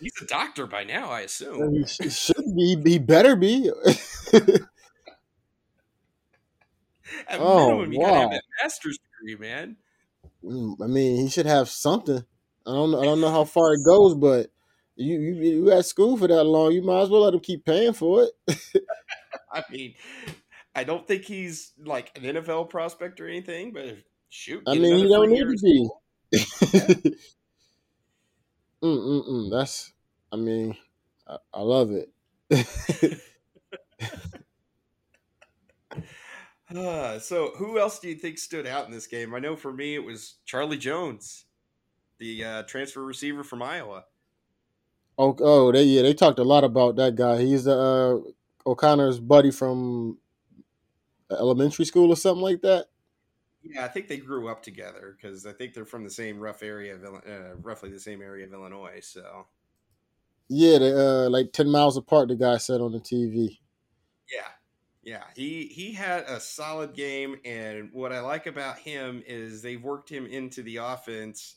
He's 0.00 0.12
a 0.22 0.26
doctor 0.26 0.66
by 0.66 0.84
now, 0.84 1.10
I 1.10 1.20
assume. 1.22 1.74
he 1.74 1.84
sh- 1.86 2.10
should 2.16 2.56
be. 2.56 2.80
He 2.84 2.98
better 2.98 3.36
be. 3.36 3.70
At 7.28 7.40
Oh, 7.40 7.66
minimum, 7.68 7.92
you 7.92 8.00
gotta 8.00 8.14
have 8.14 8.24
wow. 8.26 8.30
that 8.30 8.42
master's 8.62 8.98
degree, 9.20 9.36
man. 9.48 9.76
I 10.44 10.86
mean, 10.86 11.20
he 11.22 11.28
should 11.28 11.46
have 11.46 11.68
something. 11.68 12.24
I 12.66 12.70
don't. 12.72 12.90
know- 12.92 13.00
I 13.00 13.04
don't 13.04 13.20
know 13.20 13.30
how 13.30 13.44
far 13.44 13.72
it 13.74 13.84
goes, 13.84 14.14
but 14.14 14.50
you 14.96 15.18
you 15.18 15.34
you 15.34 15.70
at 15.70 15.86
school 15.86 16.16
for 16.16 16.28
that 16.28 16.44
long, 16.44 16.72
you 16.72 16.82
might 16.82 17.02
as 17.02 17.10
well 17.10 17.22
let 17.22 17.34
him 17.34 17.40
keep 17.40 17.64
paying 17.64 17.92
for 17.92 18.24
it. 18.24 18.60
I 19.52 19.64
mean, 19.70 19.94
I 20.74 20.84
don't 20.84 21.06
think 21.06 21.24
he's 21.24 21.72
like 21.82 22.16
an 22.16 22.24
NFL 22.24 22.70
prospect 22.70 23.20
or 23.20 23.28
anything, 23.28 23.72
but 23.72 23.96
shoot, 24.28 24.62
I 24.66 24.74
mean, 24.74 24.96
he 24.96 25.08
don't 25.08 25.30
need 25.30 25.40
to 25.40 25.56
be. 25.62 25.88
mm 28.82 28.82
mm 28.82 29.28
mm. 29.28 29.50
That's. 29.50 29.92
I 30.32 30.36
mean, 30.36 30.76
I, 31.26 31.36
I 31.52 31.60
love 31.62 31.90
it. 31.90 32.10
Uh, 36.74 37.18
so, 37.18 37.50
who 37.56 37.78
else 37.80 37.98
do 37.98 38.08
you 38.08 38.14
think 38.14 38.38
stood 38.38 38.66
out 38.66 38.86
in 38.86 38.92
this 38.92 39.06
game? 39.08 39.34
I 39.34 39.40
know 39.40 39.56
for 39.56 39.72
me 39.72 39.94
it 39.94 40.04
was 40.04 40.36
Charlie 40.44 40.78
Jones, 40.78 41.46
the 42.18 42.44
uh, 42.44 42.62
transfer 42.64 43.04
receiver 43.04 43.44
from 43.44 43.62
Iowa. 43.62 44.06
Oh, 45.18 45.36
oh, 45.40 45.72
they 45.72 45.84
yeah, 45.84 46.02
they 46.02 46.14
talked 46.14 46.38
a 46.38 46.44
lot 46.44 46.64
about 46.64 46.96
that 46.96 47.14
guy. 47.14 47.40
He's 47.42 47.66
uh 47.66 48.18
O'Connell's 48.66 49.20
buddy 49.20 49.50
from 49.50 50.18
elementary 51.30 51.84
school 51.84 52.10
or 52.10 52.16
something 52.16 52.42
like 52.42 52.62
that. 52.62 52.86
Yeah, 53.62 53.84
I 53.84 53.88
think 53.88 54.08
they 54.08 54.16
grew 54.18 54.48
up 54.48 54.62
together 54.62 55.14
because 55.16 55.44
I 55.44 55.52
think 55.52 55.74
they're 55.74 55.84
from 55.84 56.04
the 56.04 56.10
same 56.10 56.40
rough 56.40 56.62
area 56.62 56.94
of 56.94 57.04
uh, 57.04 57.56
roughly 57.56 57.90
the 57.90 58.00
same 58.00 58.22
area 58.22 58.46
of 58.46 58.52
Illinois. 58.52 59.00
So, 59.02 59.46
Yeah, 60.48 60.76
they 60.78 60.92
uh 60.92 61.30
like 61.30 61.52
ten 61.54 61.70
miles 61.70 61.96
apart. 61.96 62.28
The 62.28 62.36
guy 62.36 62.58
said 62.58 62.80
on 62.82 62.92
the 62.92 63.00
TV. 63.00 63.60
yeah, 64.32 64.48
Yeah, 65.02 65.24
he 65.34 65.64
he 65.66 65.92
had 65.92 66.24
a 66.24 66.38
solid 66.40 66.94
game, 66.94 67.36
and 67.44 67.90
what 67.92 68.12
I 68.12 68.20
like 68.20 68.46
about 68.46 68.78
him 68.78 69.22
is 69.26 69.62
they've 69.62 69.82
worked 69.82 70.10
him 70.10 70.26
into 70.26 70.62
the 70.62 70.76
offense. 70.76 71.54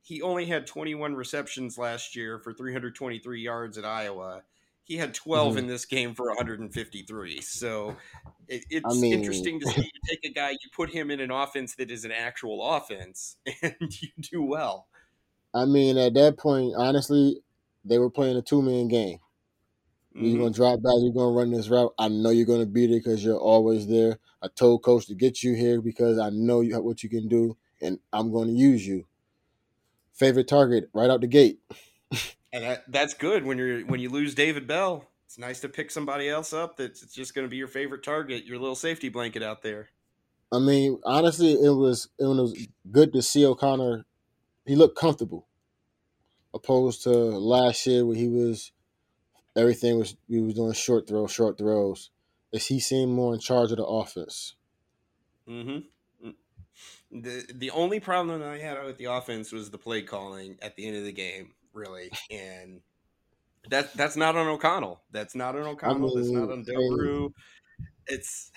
He 0.00 0.22
only 0.22 0.44
had 0.46 0.66
21 0.66 1.14
receptions 1.14 1.76
last 1.78 2.14
year 2.14 2.38
for 2.38 2.52
323 2.52 3.40
yards 3.40 3.78
at 3.78 3.84
Iowa. 3.84 4.42
He 4.84 4.96
had 4.98 5.14
12 5.14 5.54
Mhm. 5.54 5.58
in 5.60 5.66
this 5.66 5.86
game 5.86 6.14
for 6.14 6.28
153. 6.28 7.40
So 7.40 7.96
it, 8.48 8.64
it's 8.70 8.84
I 8.86 9.00
mean- 9.00 9.14
interesting 9.14 9.58
to 9.60 9.66
see 9.66 9.80
you 9.80 10.00
take 10.08 10.24
a 10.30 10.32
guy, 10.34 10.50
you 10.50 10.70
put 10.76 10.90
him 10.90 11.10
in 11.10 11.20
an 11.20 11.30
offense 11.30 11.74
that 11.76 11.90
is 11.90 12.04
an 12.04 12.12
actual 12.12 12.62
offense, 12.62 13.36
and 13.62 14.02
you 14.02 14.08
do 14.20 14.42
well. 14.42 14.86
I 15.54 15.64
mean, 15.64 15.96
at 15.98 16.14
that 16.14 16.36
point, 16.36 16.74
honestly, 16.76 17.40
they 17.84 17.98
were 17.98 18.10
playing 18.10 18.36
a 18.36 18.42
two 18.42 18.60
man 18.62 18.86
game. 18.88 19.18
You're 20.14 20.36
Mhm. 20.36 20.38
gonna 20.38 20.54
drop 20.54 20.82
back. 20.82 20.94
You're 20.98 21.12
gonna 21.12 21.36
run 21.36 21.50
this 21.50 21.68
route. 21.68 21.94
I 21.98 22.08
know 22.08 22.30
you're 22.30 22.46
gonna 22.46 22.66
beat 22.66 22.90
it 22.90 23.02
because 23.02 23.24
you're 23.24 23.38
always 23.38 23.86
there. 23.86 24.18
I 24.42 24.48
told 24.48 24.82
coach 24.82 25.06
to 25.06 25.14
get 25.14 25.42
you 25.42 25.54
here 25.54 25.80
because 25.80 26.18
I 26.18 26.30
know 26.30 26.60
you 26.60 26.78
what 26.82 27.02
you 27.02 27.08
can 27.08 27.28
do, 27.28 27.56
and 27.80 27.98
I'm 28.12 28.30
going 28.30 28.48
to 28.48 28.54
use 28.54 28.86
you. 28.86 29.06
Favorite 30.12 30.48
target 30.48 30.90
right 30.92 31.10
out 31.10 31.22
the 31.22 31.26
gate. 31.26 31.60
And 32.52 32.62
that, 32.62 32.84
that's 32.86 33.14
good 33.14 33.44
when 33.44 33.58
you're 33.58 33.80
when 33.86 34.00
you 34.00 34.10
lose 34.10 34.34
David 34.34 34.66
Bell. 34.66 35.10
It's 35.26 35.38
nice 35.38 35.60
to 35.60 35.68
pick 35.68 35.90
somebody 35.90 36.28
else 36.28 36.52
up 36.52 36.76
that's 36.76 37.02
it's 37.02 37.14
just 37.14 37.34
going 37.34 37.46
to 37.46 37.50
be 37.50 37.56
your 37.56 37.66
favorite 37.66 38.04
target, 38.04 38.44
your 38.44 38.58
little 38.58 38.76
safety 38.76 39.08
blanket 39.08 39.42
out 39.42 39.62
there. 39.62 39.88
I 40.52 40.58
mean, 40.60 41.00
honestly, 41.04 41.52
it 41.54 41.70
was 41.74 42.08
it 42.18 42.26
was 42.26 42.56
good 42.92 43.12
to 43.14 43.22
see 43.22 43.44
O'Connell. 43.44 44.04
He 44.66 44.76
looked 44.76 44.96
comfortable, 44.96 45.48
opposed 46.52 47.02
to 47.04 47.10
last 47.10 47.86
year 47.86 48.04
where 48.06 48.14
he 48.16 48.28
was 48.28 48.70
everything 49.56 49.98
was 49.98 50.16
we 50.28 50.40
was 50.40 50.54
doing 50.54 50.72
short 50.72 51.06
throws, 51.06 51.32
short 51.32 51.58
throws. 51.58 52.10
Is 52.52 52.66
he 52.66 52.80
seemed 52.80 53.12
more 53.12 53.34
in 53.34 53.40
charge 53.40 53.70
of 53.72 53.78
the 53.78 53.84
offense? 53.84 54.54
Mm-hmm. 55.48 55.78
The 57.12 57.44
the 57.54 57.70
only 57.70 58.00
problem 58.00 58.42
I 58.42 58.58
had 58.58 58.82
with 58.84 58.98
the 58.98 59.06
offense 59.06 59.52
was 59.52 59.70
the 59.70 59.78
play 59.78 60.02
calling 60.02 60.56
at 60.60 60.76
the 60.76 60.86
end 60.86 60.96
of 60.96 61.04
the 61.04 61.12
game, 61.12 61.52
really, 61.72 62.10
and 62.30 62.80
that 63.70 63.94
that's 63.94 64.16
not 64.16 64.36
on 64.36 64.48
O'Connell. 64.48 65.02
That's 65.12 65.34
not 65.34 65.54
on 65.54 65.62
O'Connell. 65.62 66.14
that's 66.14 66.30
not 66.30 66.50
on 66.50 66.64
mean, 66.64 66.64
Doerue. 66.64 67.32
It's 68.06 68.50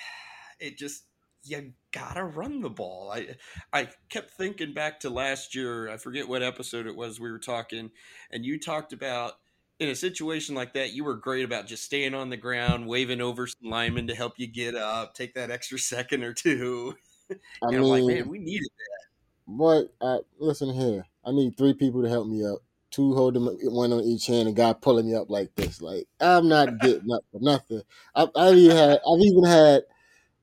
it 0.60 0.78
just 0.78 1.04
you 1.44 1.74
gotta 1.92 2.24
run 2.24 2.62
the 2.62 2.70
ball. 2.70 3.12
I 3.12 3.36
I 3.72 3.90
kept 4.10 4.32
thinking 4.32 4.74
back 4.74 5.02
to 5.02 5.10
last 5.10 5.56
year. 5.56 5.90
I 5.90 5.98
forget 5.98 6.28
what 6.28 6.42
episode 6.42 6.88
it 6.88 6.96
was 6.96 7.20
we 7.20 7.32
were 7.32 7.40
talking, 7.40 7.92
and 8.32 8.44
you 8.44 8.60
talked 8.60 8.92
about 8.92 9.34
in 9.80 9.90
a 9.90 9.96
situation 9.96 10.56
like 10.56 10.74
that, 10.74 10.94
you 10.94 11.04
were 11.04 11.16
great 11.16 11.46
about 11.46 11.68
just 11.68 11.84
staying 11.84 12.14
on 12.14 12.30
the 12.30 12.38
ground, 12.38 12.88
waving 12.88 13.22
over 13.22 13.48
some 13.48 13.70
linemen 13.70 14.08
to 14.08 14.16
help 14.16 14.34
you 14.38 14.48
get 14.48 14.76
up, 14.76 15.14
take 15.14 15.36
that 15.36 15.52
extra 15.52 15.78
second 15.80 16.24
or 16.24 16.34
two. 16.34 16.96
I 17.32 17.36
and 17.62 17.76
I'm 17.76 17.82
mean, 17.82 17.90
like, 17.90 18.16
man, 18.16 18.30
we 18.30 18.40
needed 18.40 18.70
that. 18.70 19.08
But 19.48 19.94
I, 20.02 20.20
listen 20.40 20.74
here. 20.74 21.06
I 21.26 21.32
need 21.32 21.58
three 21.58 21.74
people 21.74 22.02
to 22.04 22.10
help 22.10 22.28
me 22.28 22.46
up. 22.46 22.60
Two 22.90 23.14
holding 23.14 23.44
one 23.46 23.92
on 23.92 24.04
each 24.04 24.28
hand, 24.28 24.48
and 24.48 24.56
guy 24.56 24.72
pulling 24.72 25.08
me 25.08 25.16
up 25.16 25.30
like 25.30 25.54
this. 25.56 25.82
Like 25.82 26.08
I'm 26.22 26.48
not 26.48 26.80
getting 26.80 27.12
up 27.12 27.22
for 27.32 27.40
nothing. 27.42 27.82
I, 28.16 28.28
I've 28.34 28.56
even 28.56 28.78
had, 28.78 29.00
I've 29.06 29.22
even 29.22 29.44
had, 29.44 29.82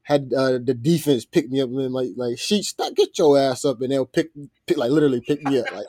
had 0.05 0.33
uh, 0.37 0.59
the 0.59 0.75
defense 0.75 1.25
pick 1.25 1.51
me 1.51 1.61
up 1.61 1.71
and 1.71 1.93
like, 1.93 2.11
like 2.17 2.39
sheet, 2.39 2.65
stop, 2.65 2.95
get 2.95 3.19
your 3.19 3.39
ass 3.39 3.65
up, 3.65 3.81
and 3.81 3.91
they'll 3.91 4.07
pick, 4.07 4.31
pick, 4.67 4.77
like 4.77 4.91
literally 4.91 5.21
pick 5.21 5.43
me 5.43 5.59
up, 5.59 5.67
like 5.73 5.87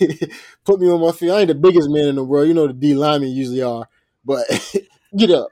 put 0.64 0.80
me 0.80 0.88
on 0.88 1.00
my 1.00 1.12
feet. 1.12 1.30
I 1.30 1.40
ain't 1.40 1.48
the 1.48 1.54
biggest 1.54 1.88
man 1.88 2.08
in 2.08 2.16
the 2.16 2.24
world, 2.24 2.48
you 2.48 2.54
know 2.54 2.66
the 2.66 2.72
D 2.72 2.94
linemen 2.94 3.30
usually 3.30 3.62
are, 3.62 3.88
but 4.24 4.44
get 5.16 5.30
up. 5.30 5.50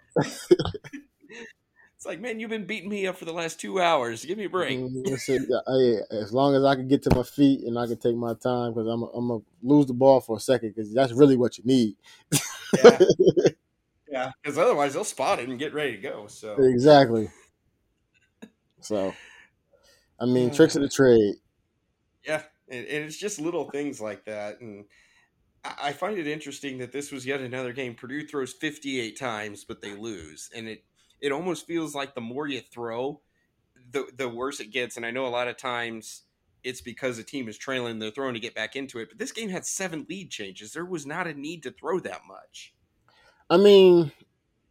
It's 1.97 2.05
like, 2.05 2.21
man, 2.21 2.41
you've 2.41 2.51
been 2.51 2.67
beating 2.67 2.91
me 2.91 3.07
up 3.07 3.17
for 3.17 3.25
the 3.25 3.33
last 3.33 3.61
two 3.61 3.81
hours. 3.81 4.25
Give 4.25 4.37
me 4.37 4.45
a 4.45 4.51
break. 4.51 4.79
Mm, 4.79 5.07
listen, 5.07 5.47
yeah, 5.49 5.61
hey, 5.67 6.17
as 6.21 6.33
long 6.33 6.57
as 6.57 6.65
I 6.65 6.75
can 6.75 6.89
get 6.89 7.05
to 7.05 7.15
my 7.15 7.23
feet 7.23 7.65
and 7.65 7.79
I 7.79 7.87
can 7.87 7.99
take 7.99 8.17
my 8.17 8.35
time, 8.35 8.75
because 8.75 8.89
I'm, 8.89 9.05
I'm 9.15 9.29
gonna 9.29 9.43
lose 9.63 9.87
the 9.87 9.95
ball 9.95 10.21
for 10.21 10.37
a 10.37 10.41
second, 10.41 10.75
because 10.75 10.93
that's 10.93 11.13
really 11.13 11.37
what 11.37 11.57
you 11.57 11.65
need. 11.65 11.97
Yeah, 12.83 12.99
yeah, 14.11 14.31
because 14.43 14.59
otherwise 14.59 14.95
they'll 14.95 15.05
spot 15.05 15.39
it 15.39 15.49
and 15.49 15.57
get 15.57 15.73
ready 15.73 15.93
to 15.93 15.99
go. 15.99 16.27
So 16.27 16.57
Exactly. 16.63 17.31
So, 18.87 19.15
I 20.21 20.27
mean, 20.27 20.51
tricks 20.51 20.77
of 20.77 20.83
the 20.83 20.89
trade. 20.89 21.35
yeah, 22.25 22.43
and, 22.69 22.87
and 22.87 23.05
it's 23.05 23.19
just 23.19 23.41
little 23.41 23.71
things 23.71 24.01
like 24.01 24.25
that, 24.27 24.61
and 24.61 24.85
I, 25.65 25.93
find 25.93 26.19
it 26.19 26.27
interesting 26.27 26.79
that 26.79 26.93
this 26.93 27.11
was 27.11 27.27
yet 27.27 27.41
another 27.41 27.73
game. 27.73 27.95
Purdue 27.95 28.27
throws 28.27 28.53
58 28.53 29.19
times, 29.19 29.65
but 29.65 29.83
they 29.83 29.95
lose, 29.95 30.51
and 30.55 30.69
it 30.69 30.85
it 31.21 31.33
almost 31.33 31.67
feels 31.67 31.95
like 31.95 32.15
the 32.15 32.21
more 32.21 32.47
you 32.47 32.61
throw, 32.61 33.21
the 33.91 34.07
the 34.17 34.29
worse 34.29 34.61
it 34.61 34.71
gets. 34.71 34.97
And 34.97 35.07
I 35.07 35.11
know 35.11 35.27
a 35.27 35.29
lot 35.29 35.49
of 35.49 35.57
times 35.57 36.23
it's 36.63 36.81
because 36.81 37.19
a 37.19 37.25
team 37.25 37.49
is 37.49 37.57
trailing, 37.59 37.99
they're 37.99 38.11
throwing 38.11 38.35
to 38.35 38.41
get 38.41 38.55
back 38.55 38.77
into 38.77 38.99
it. 38.99 39.09
But 39.09 39.19
this 39.19 39.33
game 39.33 39.49
had 39.49 39.65
seven 39.65 40.07
lead 40.09 40.31
changes. 40.31 40.73
There 40.73 40.85
was 40.85 41.07
not 41.07 41.27
a 41.27 41.35
need 41.35 41.63
to 41.63 41.71
throw 41.71 42.01
that 42.01 42.23
much. 42.27 42.75
I 43.49 43.57
mean, 43.57 44.13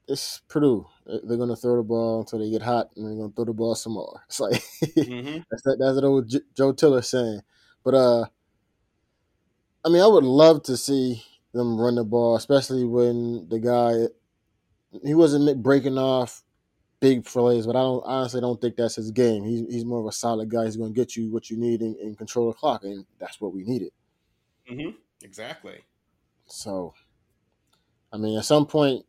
it's 0.07 0.41
Purdue. 0.49 0.87
They're 1.05 1.37
gonna 1.37 1.55
throw 1.55 1.77
the 1.77 1.83
ball 1.83 2.21
until 2.21 2.39
they 2.39 2.49
get 2.49 2.61
hot, 2.61 2.89
and 2.95 3.05
they're 3.05 3.15
gonna 3.15 3.33
throw 3.35 3.45
the 3.45 3.53
ball 3.53 3.75
some 3.75 3.93
more. 3.93 4.21
It's 4.27 4.39
like 4.39 4.61
Mm-hmm. 5.07 5.39
that's 5.51 5.61
that, 5.63 5.77
that's 5.79 5.95
what 5.95 6.03
old 6.03 6.29
J- 6.29 6.39
Joe 6.55 6.71
Tiller 6.73 7.01
saying. 7.01 7.41
But 7.83 7.93
uh, 7.93 8.25
I 9.83 9.89
mean, 9.89 10.01
I 10.01 10.07
would 10.07 10.23
love 10.23 10.63
to 10.63 10.77
see 10.77 11.23
them 11.53 11.79
run 11.79 11.95
the 11.95 12.03
ball, 12.03 12.35
especially 12.35 12.83
when 12.85 13.47
the 13.49 13.59
guy 13.59 14.07
he 15.03 15.13
wasn't 15.13 15.61
breaking 15.61 15.97
off 15.97 16.43
big 16.99 17.25
plays, 17.25 17.67
but 17.67 17.75
I 17.75 17.79
don't 17.79 18.03
honestly 18.05 18.41
don't 18.41 18.59
think 18.59 18.75
that's 18.75 18.95
his 18.95 19.11
game. 19.11 19.43
He's 19.43 19.61
he's 19.69 19.85
more 19.85 19.99
of 19.99 20.05
a 20.07 20.11
solid 20.11 20.49
guy. 20.49 20.65
He's 20.65 20.77
going 20.77 20.93
to 20.93 20.99
get 20.99 21.15
you 21.15 21.31
what 21.31 21.49
you 21.49 21.57
need 21.57 21.81
and, 21.81 21.95
and 21.97 22.17
control 22.17 22.47
the 22.47 22.53
clock, 22.53 22.83
and 22.83 23.05
that's 23.19 23.39
what 23.39 23.53
we 23.53 23.63
needed. 23.63 23.91
Mm-hmm. 24.71 24.91
Exactly. 25.23 25.79
So, 26.47 26.93
I 28.11 28.17
mean, 28.17 28.37
at 28.37 28.45
some 28.45 28.65
point, 28.65 29.05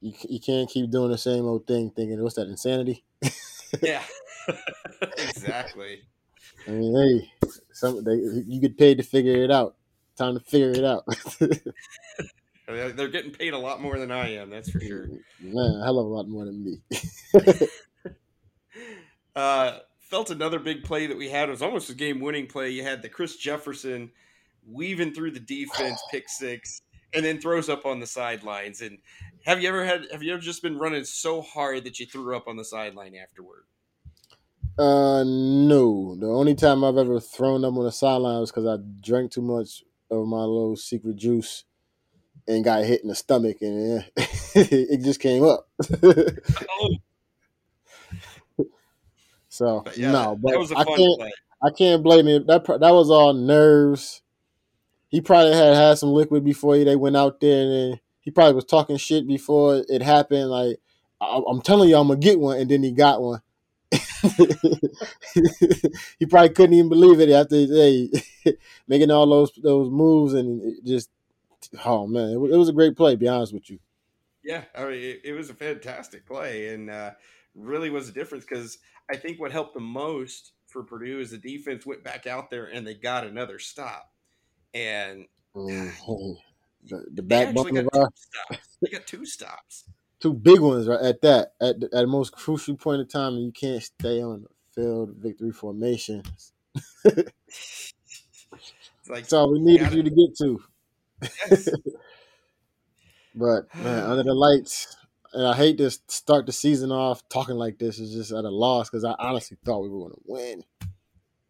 you 0.00 0.12
you 0.28 0.40
can't 0.40 0.68
keep 0.68 0.90
doing 0.90 1.10
the 1.10 1.18
same 1.18 1.44
old 1.44 1.66
thing, 1.66 1.90
thinking 1.90 2.22
what's 2.22 2.36
that 2.36 2.48
insanity? 2.48 3.04
Yeah. 3.82 4.02
exactly. 5.18 6.02
I 6.68 6.70
mean, 6.70 7.28
hey, 7.42 7.50
some 7.72 8.04
they, 8.04 8.14
you 8.14 8.60
get 8.60 8.78
paid 8.78 8.98
to 8.98 9.02
figure 9.02 9.42
it 9.42 9.50
out. 9.50 9.74
Time 10.16 10.34
to 10.34 10.40
figure 10.40 10.70
it 10.70 10.84
out. 10.84 11.04
They're 12.68 12.90
they're 12.92 13.08
getting 13.08 13.32
paid 13.32 13.54
a 13.54 13.58
lot 13.58 13.82
more 13.82 13.98
than 13.98 14.12
I 14.12 14.34
am, 14.34 14.50
that's 14.50 14.70
for 14.70 14.80
sure. 14.80 15.08
Man, 15.40 15.80
a 15.80 15.84
hell 15.84 15.98
of 15.98 16.06
a 16.06 16.08
lot 16.08 16.28
more 16.28 16.44
than 16.44 16.64
me. 16.64 16.80
Uh, 19.36 19.80
felt 20.00 20.30
another 20.30 20.58
big 20.58 20.82
play 20.82 21.06
that 21.06 21.16
we 21.16 21.28
had 21.28 21.48
it 21.48 21.52
was 21.52 21.62
almost 21.62 21.90
a 21.90 21.94
game 21.94 22.20
winning 22.20 22.46
play. 22.46 22.70
You 22.70 22.82
had 22.82 23.02
the 23.02 23.08
Chris 23.08 23.36
Jefferson 23.36 24.10
weaving 24.66 25.12
through 25.12 25.32
the 25.32 25.40
defense, 25.40 26.02
pick 26.10 26.28
six, 26.28 26.80
and 27.12 27.24
then 27.24 27.38
throws 27.38 27.68
up 27.68 27.84
on 27.84 28.00
the 28.00 28.06
sidelines. 28.06 28.80
And 28.80 28.98
have 29.46 29.62
you 29.62 29.68
ever 29.68 29.84
had 29.84 30.06
have 30.10 30.22
you 30.22 30.32
ever 30.32 30.42
just 30.42 30.60
been 30.60 30.76
running 30.76 31.04
so 31.04 31.40
hard 31.40 31.84
that 31.84 32.00
you 32.00 32.06
threw 32.06 32.36
up 32.36 32.48
on 32.48 32.56
the 32.56 32.64
sideline 32.64 33.14
afterward? 33.14 33.62
Uh, 34.76 35.24
no. 35.24 36.16
The 36.16 36.26
only 36.26 36.54
time 36.54 36.84
I've 36.84 36.98
ever 36.98 37.20
thrown 37.20 37.64
up 37.64 37.74
on 37.74 37.84
the 37.84 37.92
sideline 37.92 38.40
was 38.40 38.50
because 38.50 38.66
I 38.66 38.82
drank 39.00 39.30
too 39.30 39.42
much 39.42 39.84
of 40.10 40.26
my 40.26 40.40
little 40.40 40.76
secret 40.76 41.16
juice 41.16 41.64
and 42.48 42.64
got 42.64 42.84
hit 42.84 43.02
in 43.02 43.08
the 43.08 43.14
stomach, 43.14 43.58
and 43.60 44.04
it 44.16 45.02
just 45.02 45.20
came 45.20 45.44
up. 45.44 45.68
Oh, 46.02 46.96
so 49.48 49.84
yeah, 49.96 50.10
no, 50.10 50.36
but 50.36 50.50
that 50.50 50.58
was 50.58 50.72
a 50.72 50.76
I 50.76 50.84
can't. 50.84 51.18
play. 51.18 51.32
I 51.62 51.70
can't 51.70 52.02
blame 52.02 52.26
him. 52.26 52.46
That 52.46 52.66
that 52.66 52.92
was 52.92 53.10
all 53.10 53.32
nerves. 53.32 54.22
He 55.08 55.20
probably 55.20 55.54
had 55.54 55.74
had 55.74 55.98
some 55.98 56.10
liquid 56.10 56.44
before 56.44 56.76
they 56.76 56.96
went 56.96 57.16
out 57.16 57.40
there, 57.40 57.62
and 57.62 57.72
then 57.72 58.00
he 58.26 58.30
probably 58.30 58.52
was 58.54 58.66
talking 58.66 58.98
shit 58.98 59.26
before 59.26 59.82
it 59.88 60.02
happened. 60.02 60.50
Like 60.50 60.76
I- 61.22 61.42
I'm 61.48 61.62
telling 61.62 61.88
you, 61.88 61.96
I'm 61.96 62.08
gonna 62.08 62.20
get 62.20 62.38
one, 62.38 62.58
and 62.58 62.70
then 62.70 62.82
he 62.82 62.92
got 62.92 63.22
one. 63.22 63.40
he 66.18 66.26
probably 66.28 66.50
couldn't 66.50 66.74
even 66.74 66.88
believe 66.90 67.20
it 67.20 67.30
after 67.30 67.56
hey, 67.56 68.10
making 68.88 69.10
all 69.10 69.26
those 69.26 69.52
those 69.62 69.88
moves, 69.90 70.34
and 70.34 70.60
it 70.62 70.84
just 70.84 71.08
oh 71.86 72.06
man, 72.06 72.30
it 72.30 72.36
was, 72.36 72.52
it 72.52 72.56
was 72.58 72.68
a 72.68 72.74
great 72.74 72.96
play. 72.96 73.12
To 73.12 73.16
be 73.16 73.28
honest 73.28 73.54
with 73.54 73.70
you. 73.70 73.78
Yeah, 74.42 74.64
I 74.76 74.84
mean, 74.84 75.02
it, 75.02 75.20
it 75.24 75.32
was 75.32 75.50
a 75.50 75.54
fantastic 75.54 76.24
play 76.24 76.72
and 76.72 76.88
uh, 76.88 77.12
really 77.56 77.90
was 77.90 78.08
a 78.08 78.12
difference 78.12 78.44
because 78.44 78.78
I 79.10 79.16
think 79.16 79.40
what 79.40 79.50
helped 79.50 79.74
the 79.74 79.80
most 79.80 80.52
for 80.68 80.84
Purdue 80.84 81.18
is 81.18 81.32
the 81.32 81.38
defense 81.38 81.84
went 81.84 82.04
back 82.04 82.28
out 82.28 82.48
there 82.48 82.66
and 82.66 82.86
they 82.86 82.94
got 82.94 83.26
another 83.26 83.58
stop. 83.58 84.12
And 84.72 85.26
Mhm. 85.56 86.36
The, 86.88 87.22
backbone 87.22 87.76
of 87.76 87.88
our. 87.92 88.10
They 88.82 88.90
got 88.90 89.06
two 89.06 89.26
stops. 89.26 89.84
two 90.20 90.32
big 90.32 90.60
ones 90.60 90.86
right 90.86 91.00
at 91.00 91.20
that 91.22 91.52
at 91.60 91.80
the, 91.80 91.86
at 91.86 92.00
the 92.02 92.06
most 92.06 92.32
crucial 92.32 92.76
point 92.76 93.00
in 93.00 93.06
time 93.06 93.34
and 93.34 93.44
you 93.44 93.52
can't 93.52 93.82
stay 93.82 94.22
on 94.22 94.42
the 94.42 94.48
field 94.74 95.14
victory 95.18 95.52
formation 95.52 96.22
It's 97.04 97.92
like, 99.08 99.22
that's 99.22 99.32
all 99.32 99.52
we 99.52 99.60
needed 99.60 99.92
you 99.92 100.02
to 100.02 100.10
get 100.10 100.36
to 100.38 100.62
yes. 101.22 101.68
but 103.34 103.74
man 103.74 104.04
under 104.04 104.22
the 104.22 104.34
lights 104.34 104.96
and 105.32 105.46
I 105.46 105.54
hate 105.54 105.78
to 105.78 105.90
start 105.90 106.46
the 106.46 106.52
season 106.52 106.90
off 106.90 107.28
talking 107.28 107.56
like 107.56 107.78
this 107.78 107.98
is 107.98 108.14
just 108.14 108.32
at 108.32 108.44
a 108.44 108.50
loss 108.50 108.88
because 108.88 109.04
I 109.04 109.14
honestly 109.18 109.58
thought 109.64 109.82
we 109.82 109.88
were 109.88 109.98
going 109.98 110.12
to 110.12 110.20
win. 110.24 110.64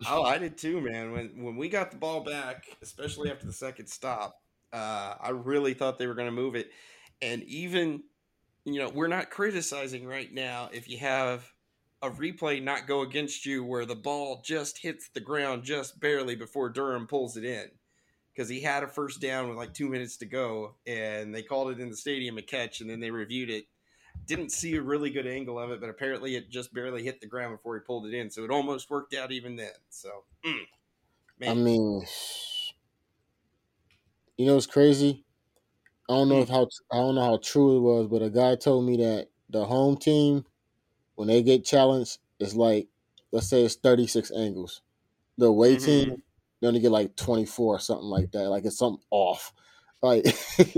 Oh, 0.08 0.24
I 0.24 0.38
did 0.38 0.58
too, 0.58 0.80
man. 0.80 1.12
When 1.12 1.44
when 1.44 1.56
we 1.56 1.68
got 1.68 1.92
the 1.92 1.96
ball 1.96 2.20
back, 2.20 2.64
especially 2.82 3.30
after 3.30 3.46
the 3.46 3.52
second 3.52 3.86
stop, 3.86 4.42
uh, 4.76 5.14
I 5.18 5.30
really 5.30 5.72
thought 5.72 5.98
they 5.98 6.06
were 6.06 6.14
going 6.14 6.28
to 6.28 6.32
move 6.32 6.54
it. 6.54 6.70
And 7.22 7.42
even, 7.44 8.02
you 8.64 8.78
know, 8.78 8.90
we're 8.90 9.08
not 9.08 9.30
criticizing 9.30 10.06
right 10.06 10.32
now 10.32 10.68
if 10.70 10.88
you 10.88 10.98
have 10.98 11.50
a 12.02 12.10
replay 12.10 12.62
not 12.62 12.86
go 12.86 13.00
against 13.00 13.46
you 13.46 13.64
where 13.64 13.86
the 13.86 13.94
ball 13.94 14.42
just 14.44 14.78
hits 14.78 15.08
the 15.08 15.20
ground 15.20 15.64
just 15.64 15.98
barely 15.98 16.36
before 16.36 16.68
Durham 16.68 17.06
pulls 17.06 17.38
it 17.38 17.44
in. 17.44 17.70
Because 18.34 18.50
he 18.50 18.60
had 18.60 18.82
a 18.82 18.88
first 18.88 19.18
down 19.18 19.48
with 19.48 19.56
like 19.56 19.72
two 19.72 19.88
minutes 19.88 20.18
to 20.18 20.26
go, 20.26 20.74
and 20.86 21.34
they 21.34 21.42
called 21.42 21.70
it 21.70 21.80
in 21.80 21.88
the 21.88 21.96
stadium 21.96 22.36
a 22.36 22.42
catch, 22.42 22.82
and 22.82 22.90
then 22.90 23.00
they 23.00 23.10
reviewed 23.10 23.48
it. 23.48 23.64
Didn't 24.26 24.52
see 24.52 24.76
a 24.76 24.82
really 24.82 25.08
good 25.08 25.26
angle 25.26 25.58
of 25.58 25.70
it, 25.70 25.80
but 25.80 25.88
apparently 25.88 26.36
it 26.36 26.50
just 26.50 26.74
barely 26.74 27.02
hit 27.02 27.22
the 27.22 27.26
ground 27.26 27.56
before 27.56 27.76
he 27.76 27.80
pulled 27.80 28.04
it 28.04 28.12
in. 28.12 28.30
So 28.30 28.44
it 28.44 28.50
almost 28.50 28.90
worked 28.90 29.14
out 29.14 29.32
even 29.32 29.56
then. 29.56 29.70
So, 29.88 30.24
mm, 30.44 30.66
I 31.46 31.54
mean, 31.54 32.04
you 34.36 34.46
know, 34.46 34.56
it's 34.56 34.66
crazy. 34.66 35.24
I 36.08 36.14
don't 36.14 36.28
know 36.28 36.42
if 36.42 36.48
how 36.48 36.68
I 36.92 36.96
don't 36.96 37.16
know 37.16 37.22
how 37.24 37.38
true 37.38 37.76
it 37.78 37.80
was, 37.80 38.08
but 38.08 38.22
a 38.22 38.30
guy 38.30 38.56
told 38.56 38.86
me 38.86 38.96
that 38.98 39.28
the 39.50 39.64
home 39.66 39.96
team, 39.96 40.44
when 41.16 41.28
they 41.28 41.42
get 41.42 41.64
challenged, 41.64 42.18
it's 42.40 42.54
like 42.54 42.88
let's 43.32 43.48
say 43.48 43.64
it's 43.64 43.76
thirty 43.76 44.06
six 44.06 44.30
angles. 44.32 44.82
The 45.38 45.46
away 45.46 45.76
Mhm. 45.76 45.76
team, 45.76 46.22
they 46.60 46.68
only 46.68 46.80
get 46.80 46.92
like 46.92 47.16
twenty 47.16 47.46
four 47.46 47.76
or 47.76 47.80
something 47.80 48.08
like 48.08 48.32
that. 48.32 48.50
Like 48.50 48.64
it's 48.66 48.78
something 48.78 49.04
off. 49.10 49.54
Like 50.02 50.24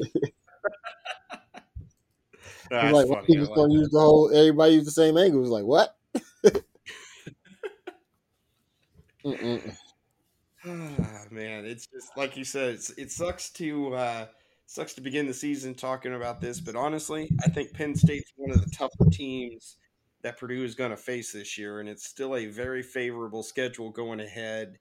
That's 2.70 3.02
like, 3.02 3.06
funny. 3.06 3.36
just 3.38 3.52
like 3.52 3.52
gonna 3.54 3.72
that. 3.72 3.74
use 3.74 3.90
the 3.90 4.00
whole? 4.00 4.30
Everybody 4.34 4.74
use 4.74 4.84
the 4.84 4.90
same 4.90 5.16
angle. 5.16 5.42
It's 5.42 5.50
like 5.50 5.64
what? 5.64 5.96
Ah, 10.68 11.25
man, 11.30 11.64
it's 11.64 11.87
just 11.87 12.16
like 12.16 12.37
you 12.37 12.44
said. 12.44 12.75
It's, 12.75 12.90
it 12.90 13.10
sucks 13.10 13.50
to 13.50 13.94
uh, 13.94 14.26
sucks 14.66 14.92
to 14.94 15.00
begin 15.00 15.26
the 15.26 15.34
season 15.34 15.75
talking 15.75 16.14
about 16.14 16.40
this, 16.40 16.60
but 16.60 16.76
honestly, 16.76 17.30
I 17.44 17.48
think 17.48 17.72
Penn 17.72 17.94
State's 17.94 18.32
one 18.37 18.50
of 18.50 18.62
the 18.62 18.70
tougher 18.70 19.08
teams 19.10 19.76
that 20.22 20.38
Purdue 20.38 20.64
is 20.64 20.75
going 20.75 20.90
to 20.90 20.96
face 20.96 21.32
this 21.32 21.56
year, 21.56 21.80
and 21.80 21.88
it's 21.88 22.06
still 22.06 22.37
a 22.37 22.46
very 22.46 22.82
favorable 22.82 23.42
schedule 23.42 23.90
going 23.90 24.20
ahead. 24.20 24.78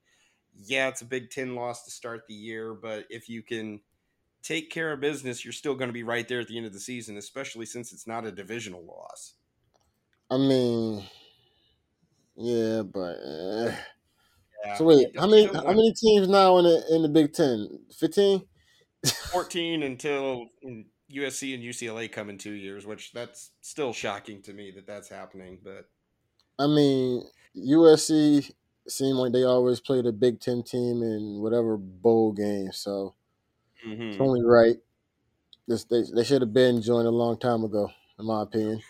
Yeah, 0.56 0.90
it's 0.90 1.02
a 1.02 1.06
Big 1.06 1.30
Ten 1.30 1.56
loss 1.56 1.86
to 1.86 1.92
start 1.92 2.28
the 2.28 2.34
year, 2.34 2.74
but 2.74 3.06
if 3.10 3.30
you 3.30 3.44
can 3.44 3.80
take 4.42 4.70
care 4.70 4.92
of 4.92 5.00
business, 5.00 5.46
you're 5.46 5.54
still 5.54 5.76
going 5.76 5.90
to 5.90 5.94
be 5.94 6.04
right 6.04 6.28
there 6.28 6.40
at 6.40 6.48
the 6.48 6.58
end 6.58 6.66
of 6.66 6.74
the 6.74 6.80
season, 6.80 7.18
especially 7.18 7.66
since 7.66 7.94
it's 7.94 8.08
not 8.08 8.26
a 8.26 8.32
divisional 8.32 8.84
loss. 8.84 9.36
I 10.30 10.38
mean, 10.38 11.06
yeah, 12.36 12.82
but 12.82 13.18
uh, 13.20 13.72
so 14.74 14.86
wait, 14.86 15.08
how 15.18 15.28
many 15.28 15.48
how 15.48 15.74
many 15.74 15.94
teams 15.94 16.28
now 16.28 16.58
in 16.58 16.66
the 16.66 16.86
in 16.96 17.02
the 17.02 17.10
Big 17.10 17.34
Ten? 17.34 17.86
Fifteen. 17.98 18.48
14 19.32 19.84
until 19.84 20.50
USC 21.10 21.54
and 21.54 21.64
UCLA 21.64 22.12
come 22.12 22.30
in 22.30 22.38
two 22.38 22.52
years, 22.54 22.86
which 22.86 23.12
that's 23.12 23.52
still 23.62 23.94
shocking 23.94 24.42
to 24.44 24.54
me 24.54 24.72
that 24.72 24.88
that's 24.88 25.10
happening. 25.10 25.60
But 25.64 25.90
I 26.60 26.68
mean, 26.68 27.24
USC 27.56 28.52
seemed 28.88 29.18
like 29.18 29.34
they 29.34 29.44
always 29.44 29.80
play 29.80 30.02
the 30.02 30.12
Big 30.12 30.40
Ten 30.40 30.64
team 30.64 31.04
in 31.04 31.42
whatever 31.42 31.78
bowl 31.78 32.32
game, 32.32 32.72
so 32.72 33.16
Mm-hmm. 33.86 34.04
it's 34.12 34.20
only 34.20 34.44
right. 34.44 34.78
This 35.68 35.86
they 35.86 36.04
they 36.16 36.24
should 36.24 36.42
have 36.42 36.54
been 36.54 36.82
joined 36.82 37.08
a 37.08 37.12
long 37.12 37.40
time 37.40 37.64
ago, 37.64 37.90
in 38.20 38.26
my 38.26 38.44
opinion. 38.44 38.82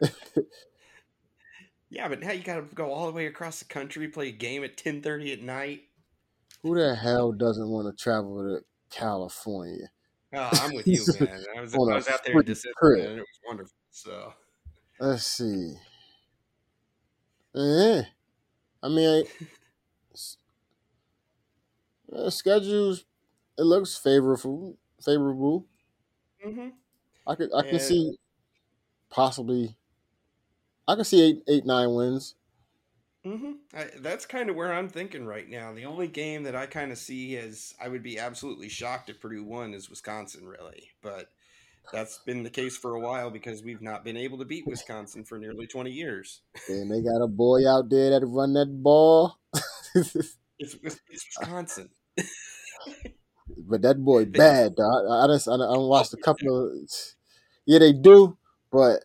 yeah, 1.90 2.08
but 2.08 2.20
now 2.20 2.32
you 2.32 2.42
got 2.42 2.56
to 2.56 2.62
go 2.74 2.92
all 2.92 3.06
the 3.06 3.12
way 3.12 3.26
across 3.26 3.58
the 3.58 3.64
country, 3.66 4.08
play 4.08 4.28
a 4.28 4.32
game 4.32 4.64
at 4.64 4.76
10:30 4.76 5.32
at 5.32 5.42
night. 5.42 5.84
Who 6.62 6.74
the 6.74 6.94
hell 6.96 7.32
doesn't 7.32 7.68
want 7.68 7.86
to 7.94 8.02
travel 8.02 8.38
to 8.38 8.64
California? 8.88 9.90
Oh, 10.32 10.38
I'm 10.40 10.72
with 10.72 10.92
you, 10.92 11.06
man. 11.06 11.44
I 11.56 11.60
was, 11.60 11.78
I 11.90 11.96
was 11.96 12.08
out 12.08 12.20
there 12.24 12.36
in 12.36 12.44
December, 12.44 12.76
and 12.98 13.18
it 13.18 13.20
was 13.22 13.40
wonderful. 13.46 13.76
So 13.90 14.34
Let's 14.98 15.26
see. 15.26 15.76
Yeah, 17.54 18.02
I 18.82 18.88
mean, 18.88 19.24
I, 19.24 19.24
uh, 22.12 22.30
schedules. 22.30 23.04
It 23.58 23.62
looks 23.64 23.96
favorable. 23.96 24.78
Favorable. 25.04 25.66
hmm 26.42 26.70
I 27.26 27.34
could. 27.34 27.50
I 27.54 27.62
can 27.62 27.78
see 27.78 28.18
possibly. 29.10 29.76
I 30.90 30.96
can 30.96 31.04
see 31.04 31.22
eight, 31.22 31.42
eight, 31.48 31.64
nine 31.66 31.94
wins. 31.94 32.34
hmm 33.24 33.52
I, 33.74 33.86
that's 34.00 34.26
kind 34.26 34.50
of 34.50 34.56
where 34.56 34.72
I'm 34.72 34.88
thinking 34.88 35.24
right 35.24 35.48
now. 35.48 35.72
The 35.72 35.84
only 35.84 36.08
game 36.08 36.42
that 36.44 36.56
I 36.56 36.66
kind 36.66 36.90
of 36.90 36.98
see 36.98 37.36
as 37.36 37.74
I 37.80 37.88
would 37.88 38.02
be 38.02 38.18
absolutely 38.18 38.68
shocked 38.68 39.08
if 39.08 39.20
Purdue 39.20 39.44
won 39.44 39.72
is 39.74 39.88
Wisconsin, 39.88 40.46
really. 40.46 40.90
But 41.02 41.28
that's 41.92 42.18
been 42.18 42.42
the 42.42 42.50
case 42.50 42.76
for 42.76 42.94
a 42.94 43.00
while 43.00 43.30
because 43.30 43.62
we've 43.62 43.82
not 43.82 44.04
been 44.04 44.16
able 44.16 44.38
to 44.38 44.44
beat 44.44 44.66
Wisconsin 44.66 45.24
for 45.24 45.38
nearly 45.38 45.66
20 45.66 45.90
years. 45.90 46.40
And 46.68 46.90
they 46.90 47.02
got 47.02 47.22
a 47.22 47.28
boy 47.28 47.68
out 47.68 47.88
there 47.88 48.10
that 48.10 48.26
run 48.26 48.54
that 48.54 48.82
ball. 48.82 49.38
It's, 50.62 50.76
it's 50.84 51.00
Wisconsin. 51.38 51.88
but 53.56 53.80
that 53.82 54.04
boy 54.04 54.24
bad. 54.26 54.76
Dog. 54.76 55.06
I, 55.10 55.24
I 55.24 55.26
just 55.28 55.48
I, 55.48 55.54
I 55.54 55.78
watched 55.78 56.12
a 56.12 56.18
couple 56.18 56.66
of. 56.66 56.90
Yeah, 57.66 57.78
they 57.78 57.92
do, 57.92 58.36
but 58.70 59.04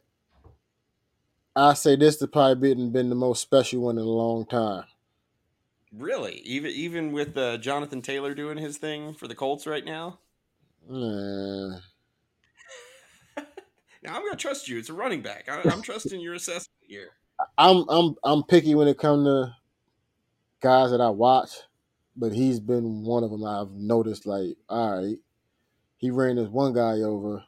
I 1.56 1.74
say 1.74 1.96
this 1.96 2.18
to 2.18 2.28
probably 2.28 2.74
been 2.74 2.92
been 2.92 3.10
the 3.10 3.16
most 3.16 3.42
special 3.42 3.82
one 3.82 3.98
in 3.98 4.04
a 4.04 4.08
long 4.08 4.46
time. 4.46 4.84
Really, 5.94 6.42
even 6.44 6.72
even 6.72 7.12
with 7.14 7.38
uh, 7.38 7.58
Jonathan 7.58 8.02
Taylor 8.02 8.34
doing 8.34 8.58
his 8.58 8.78
thing 8.78 9.14
for 9.14 9.28
the 9.28 9.36
Colts 9.36 9.66
right 9.66 9.86
now. 9.86 10.20
Man. 10.88 11.82
Now 14.04 14.18
I'm 14.18 14.22
gonna 14.22 14.36
trust 14.36 14.68
you. 14.68 14.78
It's 14.78 14.90
a 14.90 14.94
running 14.94 15.24
back. 15.24 15.50
I, 15.50 15.68
I'm 15.68 15.82
trusting 15.82 16.22
your 16.22 16.36
assessment 16.36 16.70
here. 16.88 17.10
I'm 17.58 17.86
I'm 17.90 18.14
I'm 18.24 18.44
picky 18.44 18.76
when 18.76 18.88
it 18.88 19.00
comes 19.00 19.26
to 19.26 19.56
guys 20.62 20.92
that 20.92 21.02
I 21.02 21.10
watch, 21.10 21.50
but 22.16 22.32
he's 22.32 22.60
been 22.60 23.04
one 23.04 23.24
of 23.24 23.32
them 23.32 23.44
I've 23.44 23.72
noticed. 23.72 24.28
Like, 24.28 24.58
all 24.70 25.02
right, 25.02 25.18
he 25.98 26.12
ran 26.12 26.36
this 26.36 26.50
one 26.50 26.74
guy 26.74 27.02
over. 27.02 27.44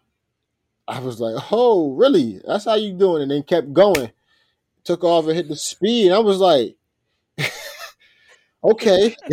I 0.87 0.99
was 0.99 1.19
like, 1.19 1.35
oh, 1.51 1.93
really? 1.93 2.39
That's 2.45 2.65
how 2.65 2.75
you 2.75 2.93
doing? 2.93 3.23
And 3.23 3.31
then 3.31 3.43
kept 3.43 3.73
going, 3.73 4.11
took 4.83 5.03
off 5.03 5.25
and 5.27 5.35
hit 5.35 5.49
the 5.49 5.55
speed. 5.55 6.11
I 6.11 6.19
was 6.19 6.39
like, 6.39 6.75
okay, 8.63 9.15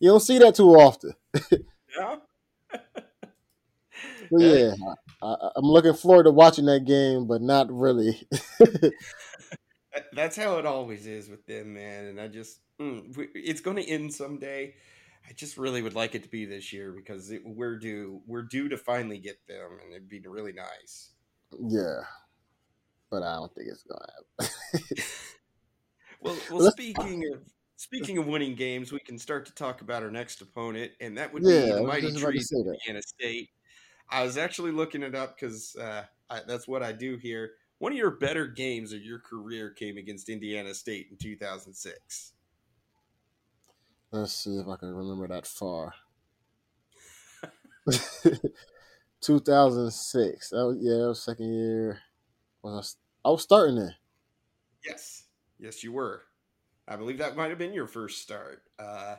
you 0.00 0.08
don't 0.10 0.20
see 0.20 0.38
that 0.38 0.54
too 0.56 0.70
often. 0.70 1.14
Yeah. 1.98 2.16
Yeah, 4.32 4.74
I, 5.20 5.50
I'm 5.56 5.64
looking 5.64 5.94
forward 5.94 6.22
to 6.22 6.30
watching 6.30 6.66
that 6.66 6.84
game, 6.84 7.26
but 7.26 7.42
not 7.42 7.68
really. 7.68 8.28
That's 10.12 10.36
how 10.36 10.58
it 10.58 10.66
always 10.66 11.06
is 11.06 11.28
with 11.28 11.46
them, 11.46 11.74
man. 11.74 12.04
And 12.04 12.20
I 12.20 12.28
just, 12.28 12.60
mm, 12.80 13.02
it's 13.34 13.60
going 13.60 13.76
to 13.76 13.88
end 13.88 14.14
someday. 14.14 14.74
I 15.28 15.32
just 15.32 15.56
really 15.56 15.82
would 15.82 15.94
like 15.94 16.14
it 16.14 16.22
to 16.24 16.28
be 16.28 16.44
this 16.44 16.72
year 16.72 16.92
because 16.92 17.30
it, 17.30 17.42
we're 17.44 17.78
due. 17.78 18.22
We're 18.26 18.42
due 18.42 18.68
to 18.68 18.76
finally 18.76 19.18
get 19.18 19.46
them, 19.46 19.78
and 19.82 19.92
it'd 19.92 20.08
be 20.08 20.20
really 20.20 20.52
nice. 20.52 21.12
yeah, 21.58 22.02
but 23.10 23.22
I 23.22 23.34
don't 23.36 23.52
think 23.54 23.68
it's 23.68 23.82
gonna 23.82 24.06
happen. 24.38 24.54
Well, 26.20 26.44
well, 26.48 26.60
speaking 26.60 27.24
of 27.32 27.42
speaking 27.76 28.18
of 28.18 28.26
winning 28.26 28.54
games, 28.54 28.92
we 28.92 29.00
can 29.00 29.18
start 29.18 29.46
to 29.46 29.54
talk 29.54 29.80
about 29.80 30.02
our 30.02 30.10
next 30.10 30.40
opponent, 30.42 30.92
and 31.00 31.16
that 31.18 31.32
would 31.32 31.42
Yeah, 31.42 31.60
be 31.62 31.72
the 31.72 31.82
Mighty 31.82 32.12
just 32.12 32.18
about 32.18 32.34
to 32.36 32.40
Trees 32.40 32.52
of. 32.52 32.66
Indiana 32.86 33.02
State. 33.02 33.50
I 34.10 34.22
was 34.24 34.36
actually 34.36 34.72
looking 34.72 35.02
it 35.02 35.14
up 35.14 35.36
because 35.36 35.76
uh, 35.76 36.04
that's 36.46 36.68
what 36.68 36.82
I 36.82 36.92
do 36.92 37.16
here. 37.16 37.52
One 37.78 37.92
of 37.92 37.98
your 37.98 38.12
better 38.12 38.46
games 38.46 38.92
of 38.92 39.02
your 39.02 39.20
career 39.20 39.70
came 39.70 39.96
against 39.96 40.28
Indiana 40.28 40.74
State 40.74 41.08
in 41.10 41.16
2006. 41.16 42.32
Let's 44.12 44.32
see 44.32 44.56
if 44.56 44.66
I 44.66 44.76
can 44.76 44.94
remember 44.94 45.28
that 45.28 45.46
far. 45.46 45.94
2006. 49.20 50.50
That 50.50 50.66
was, 50.66 50.78
yeah, 50.80 50.96
that 50.96 51.08
was 51.08 51.22
second 51.22 51.52
year. 51.52 52.00
Was 52.62 52.96
I, 53.24 53.28
I 53.28 53.32
was 53.32 53.42
starting 53.42 53.76
there. 53.76 53.94
Yes, 54.84 55.24
yes, 55.58 55.84
you 55.84 55.92
were. 55.92 56.22
I 56.88 56.96
believe 56.96 57.18
that 57.18 57.36
might 57.36 57.50
have 57.50 57.58
been 57.58 57.72
your 57.72 57.86
first 57.86 58.22
start. 58.22 58.62
Uh, 58.78 59.16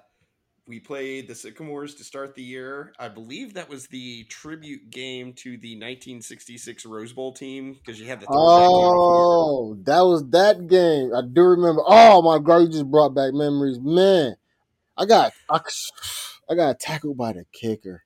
we 0.67 0.79
played 0.79 1.27
the 1.27 1.35
Sycamores 1.35 1.95
to 1.95 2.03
start 2.03 2.35
the 2.35 2.43
year. 2.43 2.93
I 2.99 3.07
believe 3.07 3.53
that 3.53 3.69
was 3.69 3.87
the 3.87 4.25
tribute 4.25 4.89
game 4.89 5.33
to 5.33 5.51
the 5.51 5.75
1966 5.75 6.85
Rose 6.85 7.13
Bowl 7.13 7.33
team 7.33 7.73
because 7.73 7.99
you 7.99 8.07
had 8.07 8.19
the. 8.19 8.27
Oh, 8.29 9.77
that 9.83 10.01
was 10.01 10.29
that 10.29 10.67
game. 10.67 11.13
I 11.15 11.21
do 11.21 11.41
remember. 11.41 11.81
Oh 11.85 12.21
my 12.21 12.39
god, 12.39 12.59
you 12.59 12.69
just 12.69 12.89
brought 12.89 13.15
back 13.15 13.33
memories, 13.33 13.79
man. 13.79 14.35
I 15.01 15.05
got 15.05 15.33
I, 15.49 15.59
got 16.55 16.79
tackled 16.79 17.17
by 17.17 17.33
the 17.33 17.45
kicker. 17.51 18.03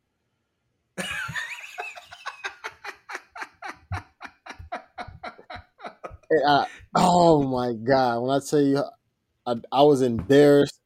I, 6.47 6.65
oh 6.95 7.43
my 7.43 7.73
god! 7.73 8.21
When 8.21 8.31
I 8.31 8.39
tell 8.39 8.61
you, 8.61 8.83
I, 9.45 9.55
I 9.71 9.83
was 9.83 10.01
embarrassed 10.01 10.79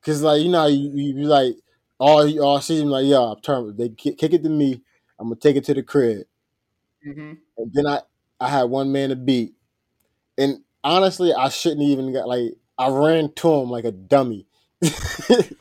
because 0.00 0.22
like 0.22 0.42
you 0.42 0.50
know 0.50 0.66
you, 0.66 0.90
you, 0.94 1.20
you 1.20 1.26
like 1.26 1.56
all 1.98 2.40
all 2.42 2.60
season 2.60 2.90
like 2.90 3.06
yeah, 3.06 3.20
I'm 3.20 3.40
turn 3.40 3.76
they 3.76 3.90
kick 3.90 4.22
it 4.22 4.42
to 4.44 4.50
me. 4.50 4.82
I'm 5.18 5.28
gonna 5.28 5.36
take 5.40 5.56
it 5.56 5.64
to 5.66 5.74
the 5.74 5.82
crib, 5.82 6.26
Mm-hmm. 7.06 7.32
and 7.58 7.72
then 7.72 7.86
I 7.86 8.00
I 8.40 8.48
had 8.48 8.64
one 8.64 8.92
man 8.92 9.10
to 9.10 9.16
beat, 9.16 9.54
and 10.38 10.58
honestly, 10.84 11.32
I 11.34 11.48
shouldn't 11.48 11.82
even 11.82 12.12
got 12.12 12.28
like 12.28 12.54
I 12.78 12.90
ran 12.90 13.32
to 13.34 13.52
him 13.54 13.70
like 13.70 13.84
a 13.84 13.92
dummy. 13.92 14.46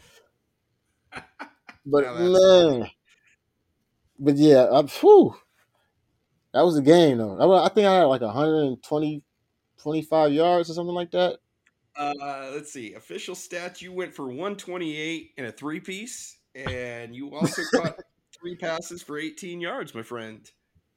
but 1.85 2.15
man, 2.19 2.89
but 4.17 4.35
yeah, 4.35 4.63
I, 4.71 4.81
whew, 4.83 5.35
that 6.53 6.61
was 6.61 6.77
a 6.77 6.81
game 6.81 7.17
though. 7.17 7.37
I, 7.37 7.65
I 7.65 7.69
think 7.69 7.87
I 7.87 7.95
had 7.95 8.03
like 8.05 8.21
120, 8.21 9.23
25 9.81 10.31
yards 10.31 10.69
or 10.69 10.73
something 10.73 10.95
like 10.95 11.11
that. 11.11 11.39
Uh, 11.97 12.51
let's 12.53 12.71
see. 12.71 12.93
Official 12.93 13.35
stats: 13.35 13.81
you 13.81 13.91
went 13.91 14.13
for 14.13 14.27
128 14.27 15.31
in 15.37 15.45
a 15.45 15.51
three-piece, 15.51 16.37
and 16.55 17.13
you 17.13 17.35
also 17.35 17.61
caught 17.75 17.99
three 18.39 18.55
passes 18.55 19.03
for 19.03 19.19
18 19.19 19.59
yards, 19.59 19.93
my 19.93 20.03
friend. 20.03 20.49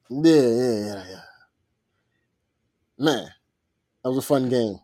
Yeah, 0.09 0.31
yeah, 0.31 0.85
yeah, 0.85 1.03
yeah. 1.09 1.21
Man, 2.97 3.27
that 4.03 4.09
was 4.09 4.17
a 4.17 4.21
fun 4.21 4.49
game. 4.49 4.79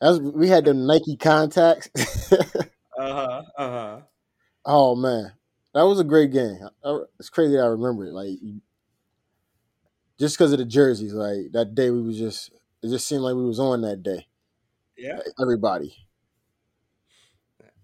That 0.00 0.10
was, 0.10 0.20
we 0.20 0.48
had 0.48 0.64
the 0.64 0.74
Nike 0.74 1.16
contacts. 1.16 1.88
Uh 3.02 3.14
huh. 3.14 3.42
Uh 3.56 3.70
huh. 3.70 4.00
oh 4.64 4.94
man, 4.94 5.32
that 5.74 5.82
was 5.82 6.00
a 6.00 6.04
great 6.04 6.32
game. 6.32 6.58
It's 7.18 7.30
crazy 7.30 7.58
I 7.58 7.66
remember 7.66 8.06
it. 8.06 8.12
Like 8.12 8.38
just 10.18 10.36
because 10.36 10.52
of 10.52 10.58
the 10.58 10.64
jerseys, 10.64 11.14
like 11.14 11.52
that 11.52 11.74
day 11.74 11.90
we 11.90 12.02
was 12.02 12.18
just 12.18 12.50
it 12.82 12.88
just 12.88 13.06
seemed 13.06 13.22
like 13.22 13.34
we 13.34 13.44
was 13.44 13.60
on 13.60 13.82
that 13.82 14.02
day. 14.02 14.26
Yeah. 14.96 15.20
Everybody. 15.40 15.96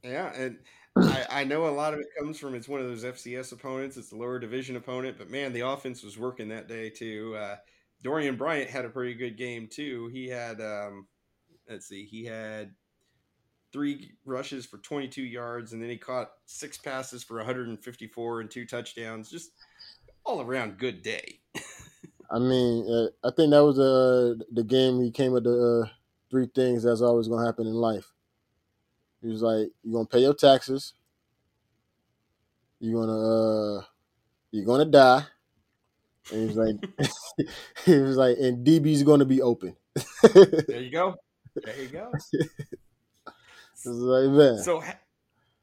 Yeah, 0.03 0.33
and 0.35 0.59
I, 0.97 1.27
I 1.31 1.45
know 1.45 1.67
a 1.67 1.71
lot 1.71 1.95
of 1.95 2.01
it 2.01 2.07
comes 2.19 2.39
from 2.39 2.55
it's 2.55 2.69
one 2.69 2.81
of 2.81 2.87
those 2.87 3.05
FCS 3.05 3.53
opponents. 3.53 3.97
It's 3.97 4.11
the 4.11 4.17
lower 4.17 4.39
division 4.39 4.77
opponent, 4.77 5.19
but 5.19 5.31
man, 5.31 5.53
the 5.53 5.67
offense 5.67 6.03
was 6.03 6.19
working 6.19 6.49
that 6.49 6.69
day 6.69 6.91
too. 6.91 7.35
Uh, 7.37 7.57
Dorien 8.05 8.39
Bryant 8.39 8.71
had 8.71 8.85
a 8.85 8.91
pretty 8.91 9.15
good 9.15 9.37
game 9.37 9.69
too. 9.69 10.09
He 10.13 10.29
had, 10.29 10.61
um, 10.61 11.09
let's 11.69 11.89
see, 11.89 12.05
he 12.05 12.25
had 12.25 12.73
three 13.79 14.11
rushes 14.25 14.67
for 14.67 14.79
22 14.79 15.23
yards, 15.23 15.73
and 15.73 15.81
then 15.81 15.89
he 15.89 15.97
caught 15.97 16.33
six 16.47 16.77
passes 16.77 17.23
for 17.23 17.37
154 17.37 18.41
and 18.41 18.51
two 18.51 18.67
touchdowns. 18.67 19.31
Just 19.31 19.53
all 20.25 20.41
around 20.41 20.79
good 20.79 21.01
day. 21.01 21.39
I 22.31 22.41
mean, 22.41 22.85
uh, 22.91 23.07
I 23.25 23.31
think 23.31 23.53
that 23.53 23.65
was 23.65 23.79
uh, 23.79 24.35
the 24.53 24.65
game 24.65 25.01
he 25.01 25.13
came 25.13 25.31
with 25.31 25.45
the 25.45 25.85
uh, 25.85 25.89
three 26.29 26.49
things 26.53 26.83
that's 26.83 27.03
always 27.03 27.29
gonna 27.29 27.47
happen 27.47 27.69
in 27.69 27.75
life. 27.75 28.13
He 29.23 29.29
was 29.29 29.43
like, 29.43 29.69
"You're 29.85 29.93
gonna 29.93 30.07
pay 30.07 30.23
your 30.23 30.35
taxes. 30.35 30.95
You're 32.81 33.01
gonna 33.01 33.77
uh, 33.79 33.83
you're 34.51 34.67
gonna 34.67 34.87
die." 34.87 35.23
And 36.33 36.41
he 36.41 36.47
was 36.49 36.57
like, 36.57 36.77
he 37.85 37.99
was 37.99 38.17
like, 38.17 38.39
"And 38.41 38.67
DB's 38.67 39.05
gonna 39.05 39.25
be 39.25 39.41
open." 39.41 39.77
There 40.25 40.83
you 40.83 40.91
go. 40.91 41.15
There 41.55 41.81
you 41.81 41.89
go. 41.89 42.13
Like, 43.85 44.59
So, 44.59 44.83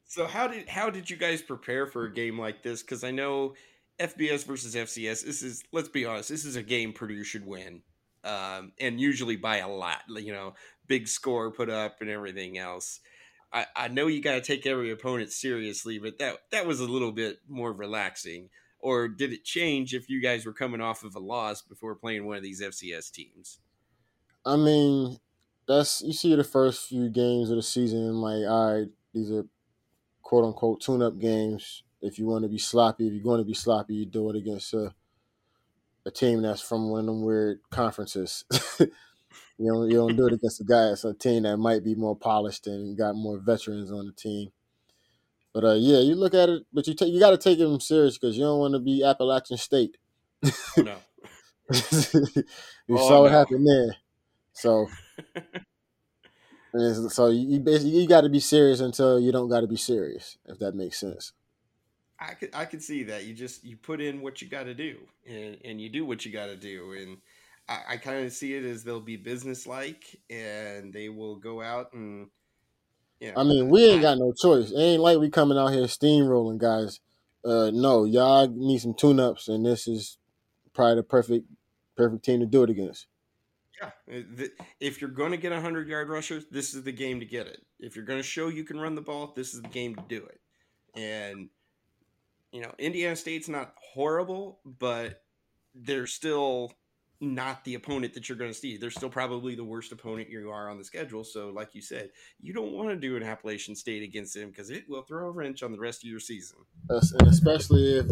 so 0.06 0.26
how 0.28 0.48
did 0.48 0.70
how 0.70 0.90
did 0.90 1.10
you 1.10 1.18
guys 1.18 1.42
prepare 1.42 1.88
for 1.88 2.06
a 2.06 2.14
game 2.14 2.40
like 2.40 2.64
this? 2.64 2.82
Because 2.82 3.04
I 3.04 3.12
know 3.12 3.56
FBS 4.00 4.46
versus 4.46 4.76
FCS. 4.76 5.26
This 5.26 5.42
is 5.42 5.64
let's 5.72 5.90
be 5.90 6.06
honest. 6.06 6.30
This 6.30 6.46
is 6.46 6.56
a 6.56 6.64
game 6.64 6.94
Purdue 6.94 7.24
should 7.24 7.46
win, 7.46 7.82
um, 8.24 8.72
and 8.80 9.00
usually 9.00 9.36
by 9.36 9.58
a 9.58 9.68
lot. 9.68 10.02
You 10.10 10.34
know, 10.34 10.54
big 10.88 11.08
score 11.08 11.52
put 11.52 11.70
up 11.70 12.02
and 12.02 12.10
everything 12.10 12.58
else. 12.58 13.00
I, 13.52 13.66
I 13.76 13.88
know 13.88 14.08
you 14.08 14.22
got 14.22 14.34
to 14.34 14.42
take 14.42 14.66
every 14.66 14.92
opponent 14.92 15.32
seriously, 15.32 15.98
but 15.98 16.20
that 16.20 16.38
that 16.52 16.66
was 16.66 16.80
a 16.80 16.86
little 16.86 17.12
bit 17.12 17.40
more 17.48 17.72
relaxing. 17.72 18.50
Or 18.80 19.08
did 19.08 19.34
it 19.34 19.44
change 19.44 19.96
if 19.96 20.10
you 20.10 20.22
guys 20.22 20.46
were 20.46 20.54
coming 20.54 20.82
off 20.82 21.04
of 21.04 21.16
a 21.16 21.20
loss 21.20 21.62
before 21.62 21.96
playing 21.96 22.26
one 22.26 22.38
of 22.38 22.44
these 22.44 22.62
FCS 22.62 23.12
teams? 23.12 23.60
I 24.46 24.58
mean, 24.58 25.18
that's 25.68 26.02
you 26.02 26.14
see 26.14 26.36
the 26.36 26.44
first 26.44 26.88
few 26.90 27.10
games 27.10 27.50
of 27.50 27.58
the 27.58 27.64
season, 27.64 28.16
like, 28.22 28.46
all 28.48 28.74
right, 28.76 28.88
these 29.14 29.32
are 29.32 29.46
quote 30.24 30.46
unquote 30.46 30.82
tune 30.82 31.02
up 31.04 31.20
games. 31.20 31.84
If 32.02 32.20
you 32.20 32.28
want 32.28 32.44
to 32.44 32.50
be 32.50 32.60
sloppy, 32.60 33.08
if 33.08 33.14
you're 33.14 33.24
going 33.24 33.40
to 33.42 33.46
be 33.46 33.54
sloppy, 33.56 33.96
you 33.96 34.06
do 34.06 34.30
it 34.30 34.36
against 34.38 34.74
a, 34.74 34.94
a 36.06 36.12
team 36.12 36.42
that's 36.42 36.62
from 36.62 36.90
one 36.90 37.02
of 37.02 37.06
them 37.08 37.24
weird 37.24 37.60
conferences. 37.72 38.46
you 38.80 38.88
don't 39.60 39.90
you 39.90 39.98
don't 39.98 40.16
do 40.16 40.28
it 40.28 40.34
against 40.34 40.62
a 40.62 40.66
guy 40.66 40.90
that's 40.90 41.06
a 41.06 41.14
team 41.14 41.44
that 41.44 41.58
might 41.58 41.84
be 41.84 41.96
more 41.96 42.16
polished 42.16 42.68
and 42.68 42.98
got 42.98 43.16
more 43.16 43.40
veterans 43.40 43.92
on 43.92 44.06
the 44.08 44.14
team. 44.14 44.50
But 45.54 45.64
uh, 45.64 45.74
yeah, 45.76 46.00
you 46.00 46.16
look 46.16 46.34
at 46.34 46.50
it, 46.50 46.64
but 46.74 46.88
you 46.88 46.94
take 46.94 47.14
you 47.14 47.20
got 47.20 47.32
to 47.32 47.38
take 47.38 47.60
them 47.60 47.80
serious 47.80 48.18
because 48.18 48.38
you 48.38 48.44
don't 48.44 48.60
want 48.60 48.74
to 48.74 48.80
be 48.80 49.04
Appalachian 49.04 49.58
State. 49.58 49.98
Oh, 50.78 50.82
no. 50.82 50.98
you 52.88 52.98
Oh, 52.98 52.98
saw 52.98 53.22
what 53.22 53.32
no. 53.32 53.34
happened 53.34 53.68
there. 53.68 53.98
So, 54.54 54.88
so 57.10 57.30
you 57.30 57.48
you 57.48 57.60
basically 57.60 57.92
you 57.92 58.08
got 58.08 58.22
to 58.22 58.30
be 58.30 58.40
serious 58.40 58.80
until 58.80 59.20
you 59.20 59.32
don't 59.32 59.50
got 59.50 59.62
to 59.62 59.68
be 59.68 59.78
serious, 59.78 60.38
if 60.46 60.60
that 60.60 60.76
makes 60.76 61.00
sense. 61.00 61.34
I 62.20 62.34
could 62.34 62.50
I 62.54 62.66
could 62.66 62.82
see 62.82 63.04
that 63.04 63.26
you 63.26 63.34
just 63.34 63.64
you 63.64 63.78
put 63.78 64.02
in 64.02 64.22
what 64.22 64.42
you 64.42 64.48
got 64.48 64.64
to 64.64 64.74
do 64.74 64.98
and 65.28 65.58
and 65.66 65.82
you 65.82 65.90
do 65.90 66.06
what 66.06 66.26
you 66.26 66.32
got 66.32 66.48
to 66.48 66.56
do 66.56 66.94
and 66.94 67.18
I, 67.68 67.94
I 67.94 67.98
kind 67.98 68.26
of 68.26 68.32
see 68.32 68.54
it 68.54 68.64
as 68.64 68.84
they'll 68.84 69.02
be 69.02 69.18
business 69.18 69.68
like 69.68 70.20
and 70.30 70.94
they 70.94 71.10
will 71.10 71.36
go 71.36 71.62
out 71.62 71.94
and 71.94 72.28
you 73.20 73.32
know 73.32 73.42
I 73.42 73.44
mean, 73.44 73.70
we 73.70 73.86
ain't 73.86 74.02
got 74.02 74.18
no 74.18 74.34
choice. 74.34 74.72
It 74.72 74.80
ain't 74.80 75.02
like 75.02 75.20
we 75.20 75.30
coming 75.30 75.58
out 75.58 75.74
here 75.74 75.84
steamrolling 75.84 76.58
guys. 76.58 77.00
Uh, 77.44 77.72
no, 77.74 78.06
y'all 78.06 78.48
need 78.48 78.80
some 78.80 78.94
tune 78.94 79.20
ups, 79.20 79.48
and 79.48 79.66
this 79.66 79.88
is 79.88 80.18
probably 80.74 80.96
the 80.96 81.04
perfect 81.04 81.46
perfect 81.96 82.26
team 82.26 82.40
to 82.40 82.46
do 82.46 82.64
it 82.64 82.70
against. 82.70 83.08
Yeah 83.82 83.92
eh, 84.10 84.48
if 84.80 85.02
you're 85.02 85.10
going 85.10 85.32
to 85.32 85.38
get 85.38 85.52
a 85.52 85.56
100 85.56 85.88
yard 85.88 86.10
rusher 86.10 86.42
this 86.52 86.74
is 86.74 86.84
the 86.84 86.92
game 86.92 87.20
to 87.20 87.26
get 87.26 87.48
it 87.48 87.62
if 87.80 87.96
you're 87.96 88.06
going 88.06 88.20
to 88.20 88.24
show 88.24 88.48
you 88.48 88.64
can 88.64 88.80
run 88.80 88.96
the 88.96 89.02
ball 89.02 89.34
this 89.36 89.54
is 89.54 89.62
the 89.62 89.70
game 89.70 89.96
to 89.96 90.04
do 90.08 90.26
it 90.26 90.40
and 91.00 91.50
you 92.52 92.62
know 92.62 92.74
Indiana 92.80 93.16
State's 93.16 93.50
not 93.50 93.74
horrible 93.94 94.60
but 94.66 95.22
they're 95.74 96.08
still 96.08 96.72
not 97.22 97.64
the 97.64 97.76
opponent 97.76 98.14
that 98.14 98.28
you're 98.28 98.38
going 98.38 98.52
to 98.52 98.58
see. 98.58 98.78
They're 98.78 98.92
still 98.92 99.10
probably 99.10 99.56
the 99.56 99.64
worst 99.64 99.92
opponent 99.92 100.30
you 100.30 100.50
are 100.50 100.70
on 100.70 100.78
the 100.78 100.84
schedule. 100.84 101.24
So, 101.24 101.50
like 101.50 101.74
you 101.74 101.82
said, 101.82 102.10
you 102.42 102.54
don't 102.54 102.74
want 102.74 102.90
to 102.90 102.96
do 102.96 103.16
an 103.16 103.24
Appalachian 103.24 103.76
State 103.76 104.04
against 104.04 104.34
them 104.34 104.50
because 104.50 104.70
it 104.70 104.84
will 104.90 105.04
throw 105.04 105.28
a 105.28 105.32
wrench 105.32 105.64
on 105.64 105.72
the 105.72 105.80
rest 105.80 106.04
of 106.04 106.10
your 106.10 106.20
season. 106.20 106.58
And 106.90 107.28
especially 107.28 108.00
if 108.00 108.06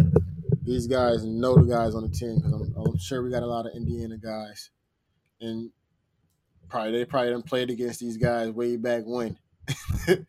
these 0.63 0.87
guys 0.87 1.23
know 1.25 1.55
the 1.55 1.63
guys 1.63 1.95
on 1.95 2.03
the 2.03 2.09
team, 2.09 2.37
because 2.37 2.53
I'm, 2.53 2.73
I'm 2.75 2.97
sure 2.97 3.23
we 3.23 3.29
got 3.29 3.43
a 3.43 3.47
lot 3.47 3.65
of 3.65 3.73
Indiana 3.75 4.17
guys, 4.17 4.69
and 5.43 5.69
probably 6.69 6.91
they 6.91 7.05
probably 7.05 7.31
done 7.31 7.43
played 7.43 7.69
against 7.69 7.99
these 7.99 8.17
guys 8.17 8.49
way 8.49 8.77
back 8.77 9.03
when. 9.05 9.37
you 10.07 10.25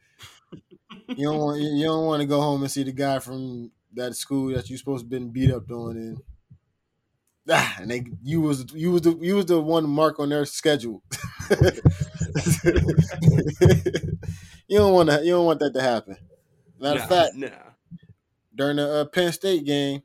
don't 1.19 1.39
want 1.39 1.61
you 1.61 1.85
don't 1.85 2.07
want 2.07 2.21
to 2.21 2.27
go 2.27 2.41
home 2.41 2.63
and 2.63 2.71
see 2.71 2.83
the 2.83 2.93
guy 2.93 3.19
from 3.19 3.71
that 3.95 4.15
school 4.15 4.55
that 4.55 4.69
you 4.69 4.77
supposed 4.77 5.05
to 5.05 5.09
been 5.09 5.31
beat 5.31 5.51
up 5.51 5.71
on, 5.71 5.97
and 5.97 6.23
ah, 7.49 7.77
and 7.81 7.91
they 7.91 8.05
you 8.23 8.41
was 8.41 8.67
you 8.75 8.93
was 8.93 9.03
the 9.03 9.17
you 9.21 9.37
was 9.37 9.47
the 9.47 9.61
one 9.61 9.89
mark 9.89 10.19
on 10.19 10.29
their 10.29 10.45
schedule. 10.45 11.03
you 14.69 14.79
don't 14.79 14.93
want 14.93 15.09
to 15.11 15.25
you 15.25 15.33
don't 15.33 15.47
want 15.47 15.61
that 15.61 15.75
to 15.75 15.81
happen. 15.81 16.17
Matter 16.81 17.01
of 17.01 17.09
fact, 17.09 17.35
nah. 17.37 17.49
during 18.55 18.77
the 18.77 18.89
uh, 18.89 19.05
Penn 19.07 19.33
State 19.33 19.65
game, 19.65 20.03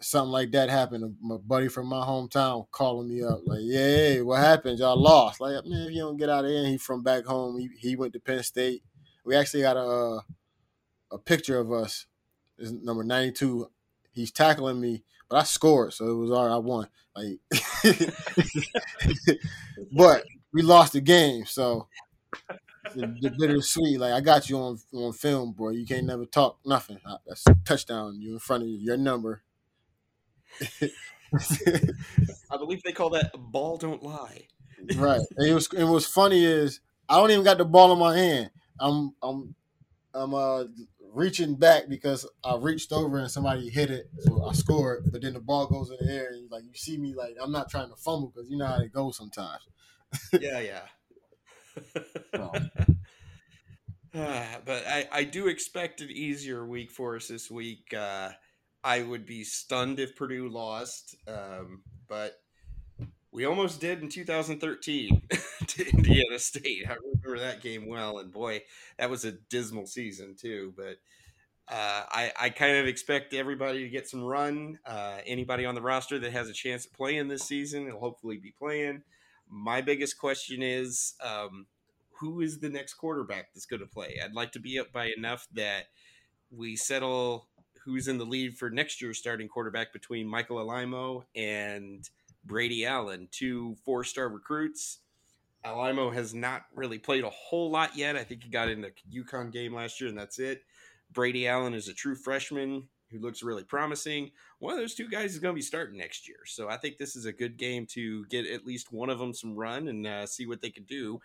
something 0.00 0.32
like 0.32 0.50
that 0.52 0.68
happened. 0.68 1.16
My 1.20 1.36
buddy 1.36 1.68
from 1.68 1.86
my 1.86 2.04
hometown 2.04 2.70
calling 2.70 3.08
me 3.08 3.22
up, 3.22 3.40
like, 3.44 3.60
"Yeah, 3.62 4.20
what 4.20 4.38
happened? 4.40 4.78
Y'all 4.78 5.00
lost." 5.00 5.40
Like, 5.40 5.64
man, 5.66 5.88
if 5.88 5.92
you 5.92 6.00
don't 6.00 6.16
get 6.16 6.28
out 6.28 6.44
of 6.44 6.50
here, 6.50 6.66
he 6.66 6.78
from 6.78 7.02
back 7.02 7.24
home. 7.24 7.58
He, 7.58 7.68
he 7.78 7.96
went 7.96 8.12
to 8.14 8.20
Penn 8.20 8.42
State. 8.42 8.82
We 9.24 9.36
actually 9.36 9.62
got 9.62 9.76
a 9.76 10.20
a 11.10 11.18
picture 11.18 11.58
of 11.58 11.72
us. 11.72 12.06
Is 12.58 12.72
number 12.72 13.04
ninety 13.04 13.32
two. 13.32 13.70
He's 14.12 14.30
tackling 14.32 14.80
me, 14.80 15.04
but 15.28 15.36
I 15.36 15.42
scored, 15.42 15.92
so 15.92 16.06
it 16.06 16.14
was 16.14 16.30
all 16.30 16.46
right. 16.46 16.54
I 16.54 16.58
won. 16.58 16.88
Like, 17.14 17.38
but 19.92 20.24
we 20.52 20.62
lost 20.62 20.94
the 20.94 21.00
game, 21.00 21.44
so 21.44 21.88
the, 22.94 23.34
bittersweet. 23.38 24.00
Like 24.00 24.12
I 24.12 24.20
got 24.20 24.48
you 24.48 24.58
on 24.58 24.78
on 24.94 25.12
film, 25.12 25.52
bro. 25.52 25.70
You 25.70 25.86
can't 25.86 26.06
never 26.06 26.24
talk 26.26 26.58
nothing. 26.64 26.98
Touchdown. 27.64 28.20
You 28.20 28.34
in 28.34 28.38
front 28.38 28.62
of 28.62 28.68
you, 28.68 28.78
your 28.78 28.96
number. 28.96 29.42
I 32.50 32.56
believe 32.56 32.82
they 32.82 32.92
call 32.92 33.10
that 33.10 33.30
ball 33.36 33.76
don't 33.76 34.02
lie. 34.02 34.46
right. 34.96 35.20
And 35.36 35.48
it 35.48 35.54
was 35.54 35.68
and 35.72 35.90
what's 35.90 36.06
funny 36.06 36.44
is 36.44 36.80
I 37.08 37.16
don't 37.16 37.30
even 37.30 37.44
got 37.44 37.58
the 37.58 37.64
ball 37.64 37.92
in 37.92 37.98
my 37.98 38.16
hand. 38.16 38.50
I'm 38.78 39.14
I'm 39.22 39.54
I'm 40.14 40.34
uh 40.34 40.64
reaching 41.12 41.54
back 41.54 41.88
because 41.88 42.28
I 42.44 42.56
reached 42.56 42.92
over 42.92 43.18
and 43.18 43.30
somebody 43.30 43.68
hit 43.68 43.90
it, 43.90 44.10
so 44.20 44.44
I 44.44 44.52
scored. 44.52 45.04
But 45.10 45.22
then 45.22 45.34
the 45.34 45.40
ball 45.40 45.66
goes 45.66 45.90
in 45.90 46.06
the 46.06 46.12
air, 46.12 46.28
and 46.32 46.50
like 46.50 46.64
you 46.64 46.74
see 46.74 46.98
me, 46.98 47.14
like 47.14 47.36
I'm 47.40 47.52
not 47.52 47.70
trying 47.70 47.90
to 47.90 47.96
fumble 47.96 48.32
because 48.34 48.50
you 48.50 48.56
know 48.56 48.66
how 48.66 48.80
it 48.80 48.92
goes 48.92 49.16
sometimes. 49.16 49.62
yeah, 50.40 50.60
yeah. 50.60 50.82
Uh, 52.32 52.60
but 54.64 54.86
I, 54.86 55.08
I 55.12 55.24
do 55.24 55.48
expect 55.48 56.00
an 56.00 56.10
easier 56.10 56.66
week 56.66 56.90
for 56.90 57.16
us 57.16 57.28
this 57.28 57.50
week. 57.50 57.92
Uh, 57.94 58.30
I 58.86 59.02
would 59.02 59.26
be 59.26 59.42
stunned 59.42 59.98
if 59.98 60.14
Purdue 60.14 60.48
lost, 60.48 61.16
um, 61.26 61.82
but 62.06 62.40
we 63.32 63.44
almost 63.44 63.80
did 63.80 64.00
in 64.00 64.08
2013 64.08 65.22
to 65.66 65.90
Indiana 65.90 66.38
State. 66.38 66.84
I 66.88 66.94
remember 66.94 67.40
that 67.40 67.62
game 67.62 67.88
well, 67.88 68.20
and 68.20 68.32
boy, 68.32 68.62
that 68.96 69.10
was 69.10 69.24
a 69.24 69.32
dismal 69.32 69.86
season 69.86 70.36
too. 70.40 70.72
But 70.76 70.98
uh, 71.68 72.04
I, 72.08 72.32
I 72.40 72.50
kind 72.50 72.76
of 72.76 72.86
expect 72.86 73.34
everybody 73.34 73.80
to 73.80 73.88
get 73.88 74.08
some 74.08 74.22
run. 74.22 74.78
Uh, 74.86 75.16
anybody 75.26 75.66
on 75.66 75.74
the 75.74 75.82
roster 75.82 76.20
that 76.20 76.30
has 76.30 76.48
a 76.48 76.52
chance 76.52 76.86
at 76.86 76.92
playing 76.92 77.26
this 77.26 77.42
season 77.42 77.86
will 77.86 77.98
hopefully 77.98 78.36
be 78.36 78.54
playing. 78.56 79.02
My 79.50 79.80
biggest 79.80 80.16
question 80.16 80.62
is 80.62 81.14
um, 81.24 81.66
who 82.20 82.40
is 82.40 82.60
the 82.60 82.68
next 82.68 82.94
quarterback 82.94 83.52
that's 83.52 83.66
going 83.66 83.80
to 83.80 83.86
play? 83.86 84.20
I'd 84.24 84.32
like 84.32 84.52
to 84.52 84.60
be 84.60 84.78
up 84.78 84.92
by 84.92 85.10
enough 85.16 85.48
that 85.54 85.86
we 86.52 86.76
settle 86.76 87.48
who's 87.86 88.08
in 88.08 88.18
the 88.18 88.24
lead 88.24 88.58
for 88.58 88.68
next 88.68 89.00
year's 89.00 89.16
starting 89.16 89.48
quarterback 89.48 89.92
between 89.92 90.26
Michael 90.26 90.56
Alaimo 90.56 91.22
and 91.36 92.06
Brady 92.44 92.84
Allen, 92.84 93.28
two 93.30 93.76
four 93.84 94.02
star 94.04 94.28
recruits. 94.28 94.98
Alaimo 95.64 96.12
has 96.12 96.34
not 96.34 96.62
really 96.74 96.98
played 96.98 97.24
a 97.24 97.30
whole 97.30 97.70
lot 97.70 97.96
yet. 97.96 98.16
I 98.16 98.24
think 98.24 98.42
he 98.42 98.50
got 98.50 98.68
in 98.68 98.80
the 98.80 98.92
UConn 99.12 99.52
game 99.52 99.74
last 99.74 100.00
year, 100.00 100.08
and 100.10 100.18
that's 100.18 100.38
it. 100.38 100.62
Brady 101.12 101.46
Allen 101.46 101.74
is 101.74 101.88
a 101.88 101.94
true 101.94 102.16
freshman 102.16 102.88
who 103.10 103.20
looks 103.20 103.42
really 103.42 103.64
promising. 103.64 104.32
One 104.58 104.74
of 104.74 104.80
those 104.80 104.94
two 104.94 105.08
guys 105.08 105.32
is 105.32 105.38
going 105.38 105.54
to 105.54 105.58
be 105.58 105.62
starting 105.62 105.96
next 105.96 106.28
year. 106.28 106.38
So 106.44 106.68
I 106.68 106.76
think 106.76 106.98
this 106.98 107.14
is 107.14 107.24
a 107.24 107.32
good 107.32 107.56
game 107.56 107.86
to 107.90 108.26
get 108.26 108.46
at 108.46 108.66
least 108.66 108.92
one 108.92 109.10
of 109.10 109.18
them 109.18 109.32
some 109.32 109.54
run 109.54 109.88
and 109.88 110.06
uh, 110.06 110.26
see 110.26 110.46
what 110.46 110.60
they 110.60 110.70
can 110.70 110.84
do, 110.84 111.20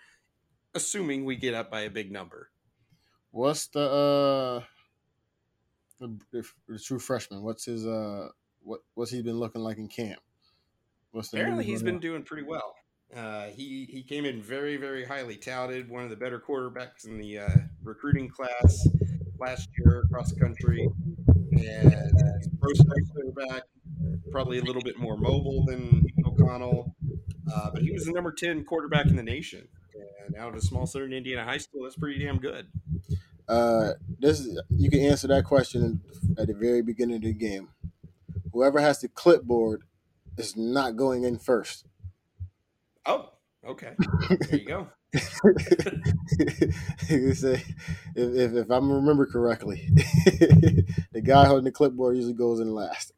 assuming 0.76 1.26
we 1.26 1.36
get 1.36 1.56
up 1.56 1.71
by 1.71 1.82
a 1.82 1.89
big 1.89 2.12
number. 2.12 2.50
What's 3.32 3.67
the 3.67 3.80
uh 3.80 4.63
the, 6.01 6.43
the 6.67 6.79
true 6.79 6.99
freshman? 6.99 7.43
What's 7.43 7.65
his 7.65 7.85
uh 7.85 8.29
what 8.63 8.81
what's 8.95 9.11
he 9.11 9.21
been 9.21 9.39
looking 9.39 9.61
like 9.61 9.77
in 9.77 9.87
camp? 9.87 10.19
What's 11.11 11.29
the 11.29 11.37
Apparently, 11.37 11.65
he's 11.65 11.83
been 11.83 11.99
doing 11.99 12.23
pretty 12.23 12.43
well. 12.43 12.75
Uh, 13.15 13.47
he 13.47 13.87
he 13.89 14.03
came 14.03 14.25
in 14.25 14.41
very 14.41 14.77
very 14.77 15.03
highly 15.03 15.35
touted, 15.35 15.89
one 15.89 16.03
of 16.03 16.09
the 16.09 16.15
better 16.15 16.39
quarterbacks 16.39 17.05
in 17.05 17.17
the 17.17 17.39
uh, 17.39 17.49
recruiting 17.83 18.29
class 18.29 18.87
last 19.39 19.69
year 19.77 20.03
across 20.05 20.31
the 20.31 20.39
country, 20.39 20.87
and 21.51 22.13
pro 22.59 22.71
quarterback, 23.13 23.63
probably 24.31 24.59
a 24.59 24.63
little 24.63 24.81
bit 24.81 24.97
more 24.97 25.17
mobile 25.17 25.65
than 25.65 26.05
O'Connell, 26.25 26.95
uh, 27.53 27.69
but 27.73 27.81
he 27.81 27.91
was 27.91 28.05
the 28.05 28.11
number 28.13 28.31
ten 28.31 28.63
quarterback 28.63 29.07
in 29.07 29.17
the 29.17 29.23
nation, 29.23 29.67
and 30.25 30.37
out 30.37 30.49
of 30.49 30.55
a 30.55 30.61
small 30.61 30.85
southern 30.85 31.11
Indiana 31.11 31.43
high 31.43 31.57
school, 31.57 31.83
that's 31.83 31.97
pretty 31.97 32.23
damn 32.23 32.37
good. 32.37 32.67
Uh, 33.51 33.95
this 34.17 34.39
is, 34.39 34.61
you 34.69 34.89
can 34.89 35.01
answer 35.01 35.27
that 35.27 35.43
question 35.43 35.99
at 36.37 36.47
the 36.47 36.53
very 36.53 36.81
beginning 36.81 37.17
of 37.17 37.23
the 37.23 37.33
game. 37.33 37.67
Whoever 38.53 38.79
has 38.79 39.01
the 39.01 39.09
clipboard 39.09 39.83
is 40.37 40.55
not 40.55 40.95
going 40.95 41.25
in 41.25 41.37
first. 41.37 41.85
Oh, 43.05 43.33
okay. 43.67 43.91
There 44.29 44.59
you 44.59 44.65
go. 44.65 44.87
you 47.09 47.33
say, 47.33 47.61
if, 48.15 48.35
if, 48.35 48.53
if 48.53 48.71
I 48.71 48.77
remember 48.77 49.25
correctly, 49.25 49.89
the 51.11 51.21
guy 51.21 51.45
holding 51.45 51.65
the 51.65 51.71
clipboard 51.71 52.15
usually 52.15 52.33
goes 52.33 52.61
in 52.61 52.73
last. 52.73 53.11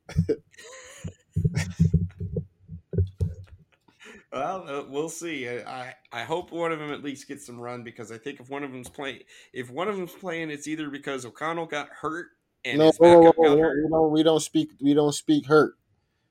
Well, 4.34 4.66
uh, 4.68 4.84
we'll 4.90 5.10
see. 5.10 5.48
I 5.48 5.94
I 6.12 6.24
hope 6.24 6.52
one 6.52 6.72
of 6.72 6.80
them 6.80 6.92
at 6.92 7.04
least 7.04 7.28
gets 7.28 7.46
some 7.46 7.60
run 7.60 7.84
because 7.84 8.12
I 8.12 8.18
think 8.18 8.40
if 8.40 8.50
one 8.50 8.64
of 8.64 8.72
them's 8.72 8.90
playing, 8.90 9.20
if 9.54 9.70
one 9.70 9.88
of 9.88 9.96
them's 9.96 10.14
playing, 10.14 10.50
it's 10.50 10.68
either 10.68 10.90
because 10.90 11.26
O'Connell 11.26 11.68
got 11.68 11.90
hurt 11.90 12.28
and 12.66 12.80
no, 12.80 12.92
whoa, 12.98 13.32
whoa, 13.32 13.34
whoa, 13.36 13.56
we 13.56 13.90
don't 13.90 14.12
we 14.12 14.24
don't 14.24 14.40
speak 14.40 14.72
we 14.82 14.94
don't 14.94 15.14
speak 15.14 15.46
hurt. 15.46 15.76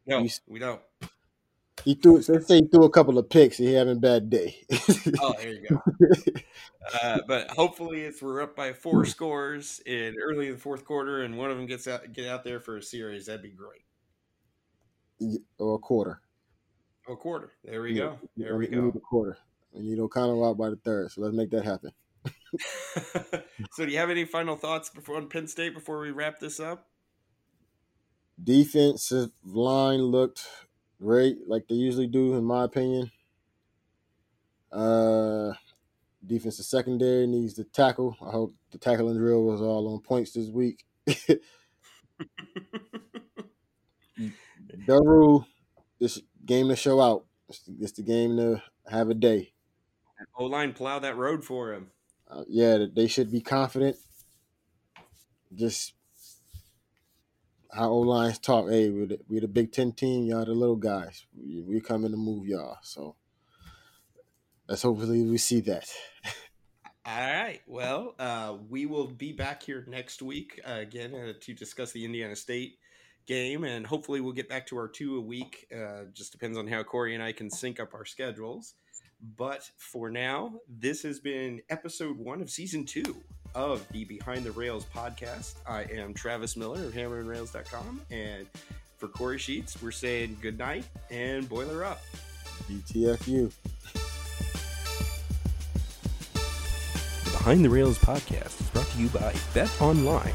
No, 0.06 0.22
we, 0.22 0.32
we 0.48 0.58
don't. 0.58 0.80
He 1.84 1.94
threw. 1.94 2.22
Let's 2.28 2.46
say 2.46 2.60
he 2.60 2.66
threw 2.66 2.84
a 2.84 2.90
couple 2.90 3.18
of 3.18 3.28
picks. 3.28 3.56
He 3.56 3.72
having 3.72 3.96
a 3.96 4.00
bad 4.00 4.30
day. 4.30 4.56
oh, 5.20 5.34
there 5.38 5.52
you 5.52 5.68
go. 5.68 5.82
Uh, 7.00 7.20
but 7.28 7.48
hopefully, 7.48 8.00
if 8.00 8.20
we're 8.20 8.42
up 8.42 8.56
by 8.56 8.72
four 8.72 9.04
scores 9.04 9.80
in 9.86 10.16
early 10.20 10.48
in 10.48 10.54
the 10.54 10.58
fourth 10.58 10.84
quarter, 10.84 11.22
and 11.22 11.38
one 11.38 11.48
of 11.48 11.56
them 11.56 11.64
gets 11.64 11.86
out 11.86 12.12
get 12.12 12.26
out 12.26 12.42
there 12.42 12.58
for 12.58 12.76
a 12.76 12.82
series, 12.82 13.26
that'd 13.26 13.40
be 13.40 13.50
great. 13.50 13.84
Or 15.58 15.76
a 15.76 15.78
quarter. 15.78 16.20
Or 17.06 17.14
a 17.14 17.16
quarter. 17.16 17.52
There 17.64 17.82
we 17.82 17.94
go. 17.94 18.18
There 18.36 18.56
we, 18.56 18.66
we 18.66 18.74
go. 18.74 18.80
Need 18.82 18.96
a 18.96 19.00
quarter. 19.00 19.38
We 19.72 19.82
need 19.82 19.98
O'Connell 19.98 20.48
out 20.48 20.58
by 20.58 20.70
the 20.70 20.76
third. 20.76 21.10
So 21.10 21.22
let's 21.22 21.34
make 21.34 21.50
that 21.50 21.64
happen. 21.64 21.90
so, 23.72 23.84
do 23.84 23.90
you 23.90 23.98
have 23.98 24.10
any 24.10 24.24
final 24.24 24.54
thoughts 24.54 24.90
before 24.90 25.16
on 25.16 25.28
Penn 25.28 25.48
State 25.48 25.74
before 25.74 25.98
we 25.98 26.10
wrap 26.10 26.38
this 26.38 26.60
up? 26.60 26.86
Defensive 28.42 29.30
line 29.44 30.00
looked 30.00 30.46
great, 31.00 31.48
like 31.48 31.66
they 31.68 31.74
usually 31.74 32.06
do, 32.06 32.34
in 32.34 32.44
my 32.44 32.64
opinion. 32.64 33.10
Uh, 34.70 35.52
defensive 36.24 36.64
secondary 36.64 37.26
needs 37.26 37.54
to 37.54 37.64
tackle. 37.64 38.16
I 38.22 38.30
hope 38.30 38.54
the 38.70 38.78
tackling 38.78 39.18
drill 39.18 39.42
was 39.42 39.60
all 39.60 39.92
on 39.92 40.00
points 40.00 40.32
this 40.32 40.48
week. 40.48 40.84
Doerue, 44.86 45.44
this 45.98 46.20
game 46.44 46.68
to 46.68 46.76
show 46.76 47.00
out. 47.00 47.24
It's, 47.48 47.62
it's 47.81 47.92
the 47.92 48.02
game 48.02 48.37
to 48.37 48.62
have 48.88 49.11
a 49.11 49.14
day. 49.14 49.52
O 50.37 50.44
line 50.44 50.72
plow 50.72 50.98
that 50.98 51.16
road 51.16 51.44
for 51.44 51.72
him. 51.72 51.88
Uh, 52.31 52.44
yeah, 52.48 52.87
they 52.94 53.07
should 53.07 53.31
be 53.31 53.40
confident. 53.40 53.96
Just 55.55 55.94
how 57.72 57.90
O 57.90 57.98
lines 57.98 58.38
talk. 58.38 58.68
Hey, 58.68 58.90
we're 58.90 59.07
the, 59.07 59.18
we're 59.28 59.40
the 59.40 59.48
Big 59.48 59.72
Ten 59.72 59.92
team. 59.92 60.24
Y'all 60.24 60.44
the 60.44 60.52
little 60.52 60.76
guys. 60.76 61.26
We, 61.37 61.62
we 61.62 61.81
coming 61.81 62.11
to 62.11 62.16
move 62.16 62.46
y'all. 62.46 62.78
So 62.83 63.16
let's 64.68 64.83
hopefully 64.83 65.22
we 65.24 65.38
see 65.38 65.61
that. 65.62 65.90
All 67.05 67.12
right. 67.14 67.61
Well, 67.66 68.14
uh, 68.18 68.57
we 68.68 68.87
will 68.87 69.09
be 69.09 69.33
back 69.33 69.62
here 69.62 69.85
next 69.88 70.22
week 70.22 70.61
uh, 70.66 70.74
again 70.74 71.14
uh, 71.14 71.33
to 71.40 71.55
discuss 71.55 71.92
the 71.92 72.05
Indiana 72.05 72.37
State 72.37 72.78
game, 73.26 73.64
and 73.64 73.87
hopefully 73.87 74.20
we'll 74.20 74.32
get 74.32 74.48
back 74.48 74.66
to 74.68 74.76
our 74.76 74.88
two 74.88 75.16
a 75.16 75.20
week. 75.20 75.66
Uh, 75.74 76.04
just 76.12 76.32
depends 76.32 76.58
on 76.58 76.66
how 76.66 76.82
Kory 76.82 77.14
and 77.14 77.22
I 77.22 77.32
can 77.32 77.50
sync 77.50 77.80
up 77.80 77.94
our 77.94 78.04
schedules. 78.04 78.74
But 79.37 79.70
for 79.76 80.11
now, 80.11 80.54
this 80.68 81.02
has 81.02 81.20
been 81.20 81.62
episode 81.70 82.18
one 82.18 82.42
of 82.42 82.50
season 82.50 82.85
two 82.85 83.22
of 83.54 83.87
the 83.92 84.04
Behind 84.04 84.44
the 84.44 84.52
Rails 84.52 84.85
podcast. 84.92 85.54
I 85.66 85.82
am 85.82 86.12
Travis 86.14 86.56
Miller 86.56 86.85
of 86.85 86.92
hammerandrails.com. 86.92 88.00
And 88.11 88.46
for 88.96 89.08
Kory 89.08 89.38
Sheets, 89.38 89.80
we're 89.80 89.92
saying 89.92 90.38
good 90.40 90.58
night 90.58 90.85
and 91.11 91.48
boiler 91.48 91.85
up. 91.85 92.00
BTFU. 92.68 93.52
The 97.24 97.30
Behind 97.30 97.64
the 97.64 97.70
Rails 97.70 97.98
podcast 97.98 98.61
is 98.61 98.70
brought 98.70 98.87
to 98.87 98.98
you 98.98 99.08
by 99.08 99.35
Bet 99.54 99.70
Online. 99.80 100.35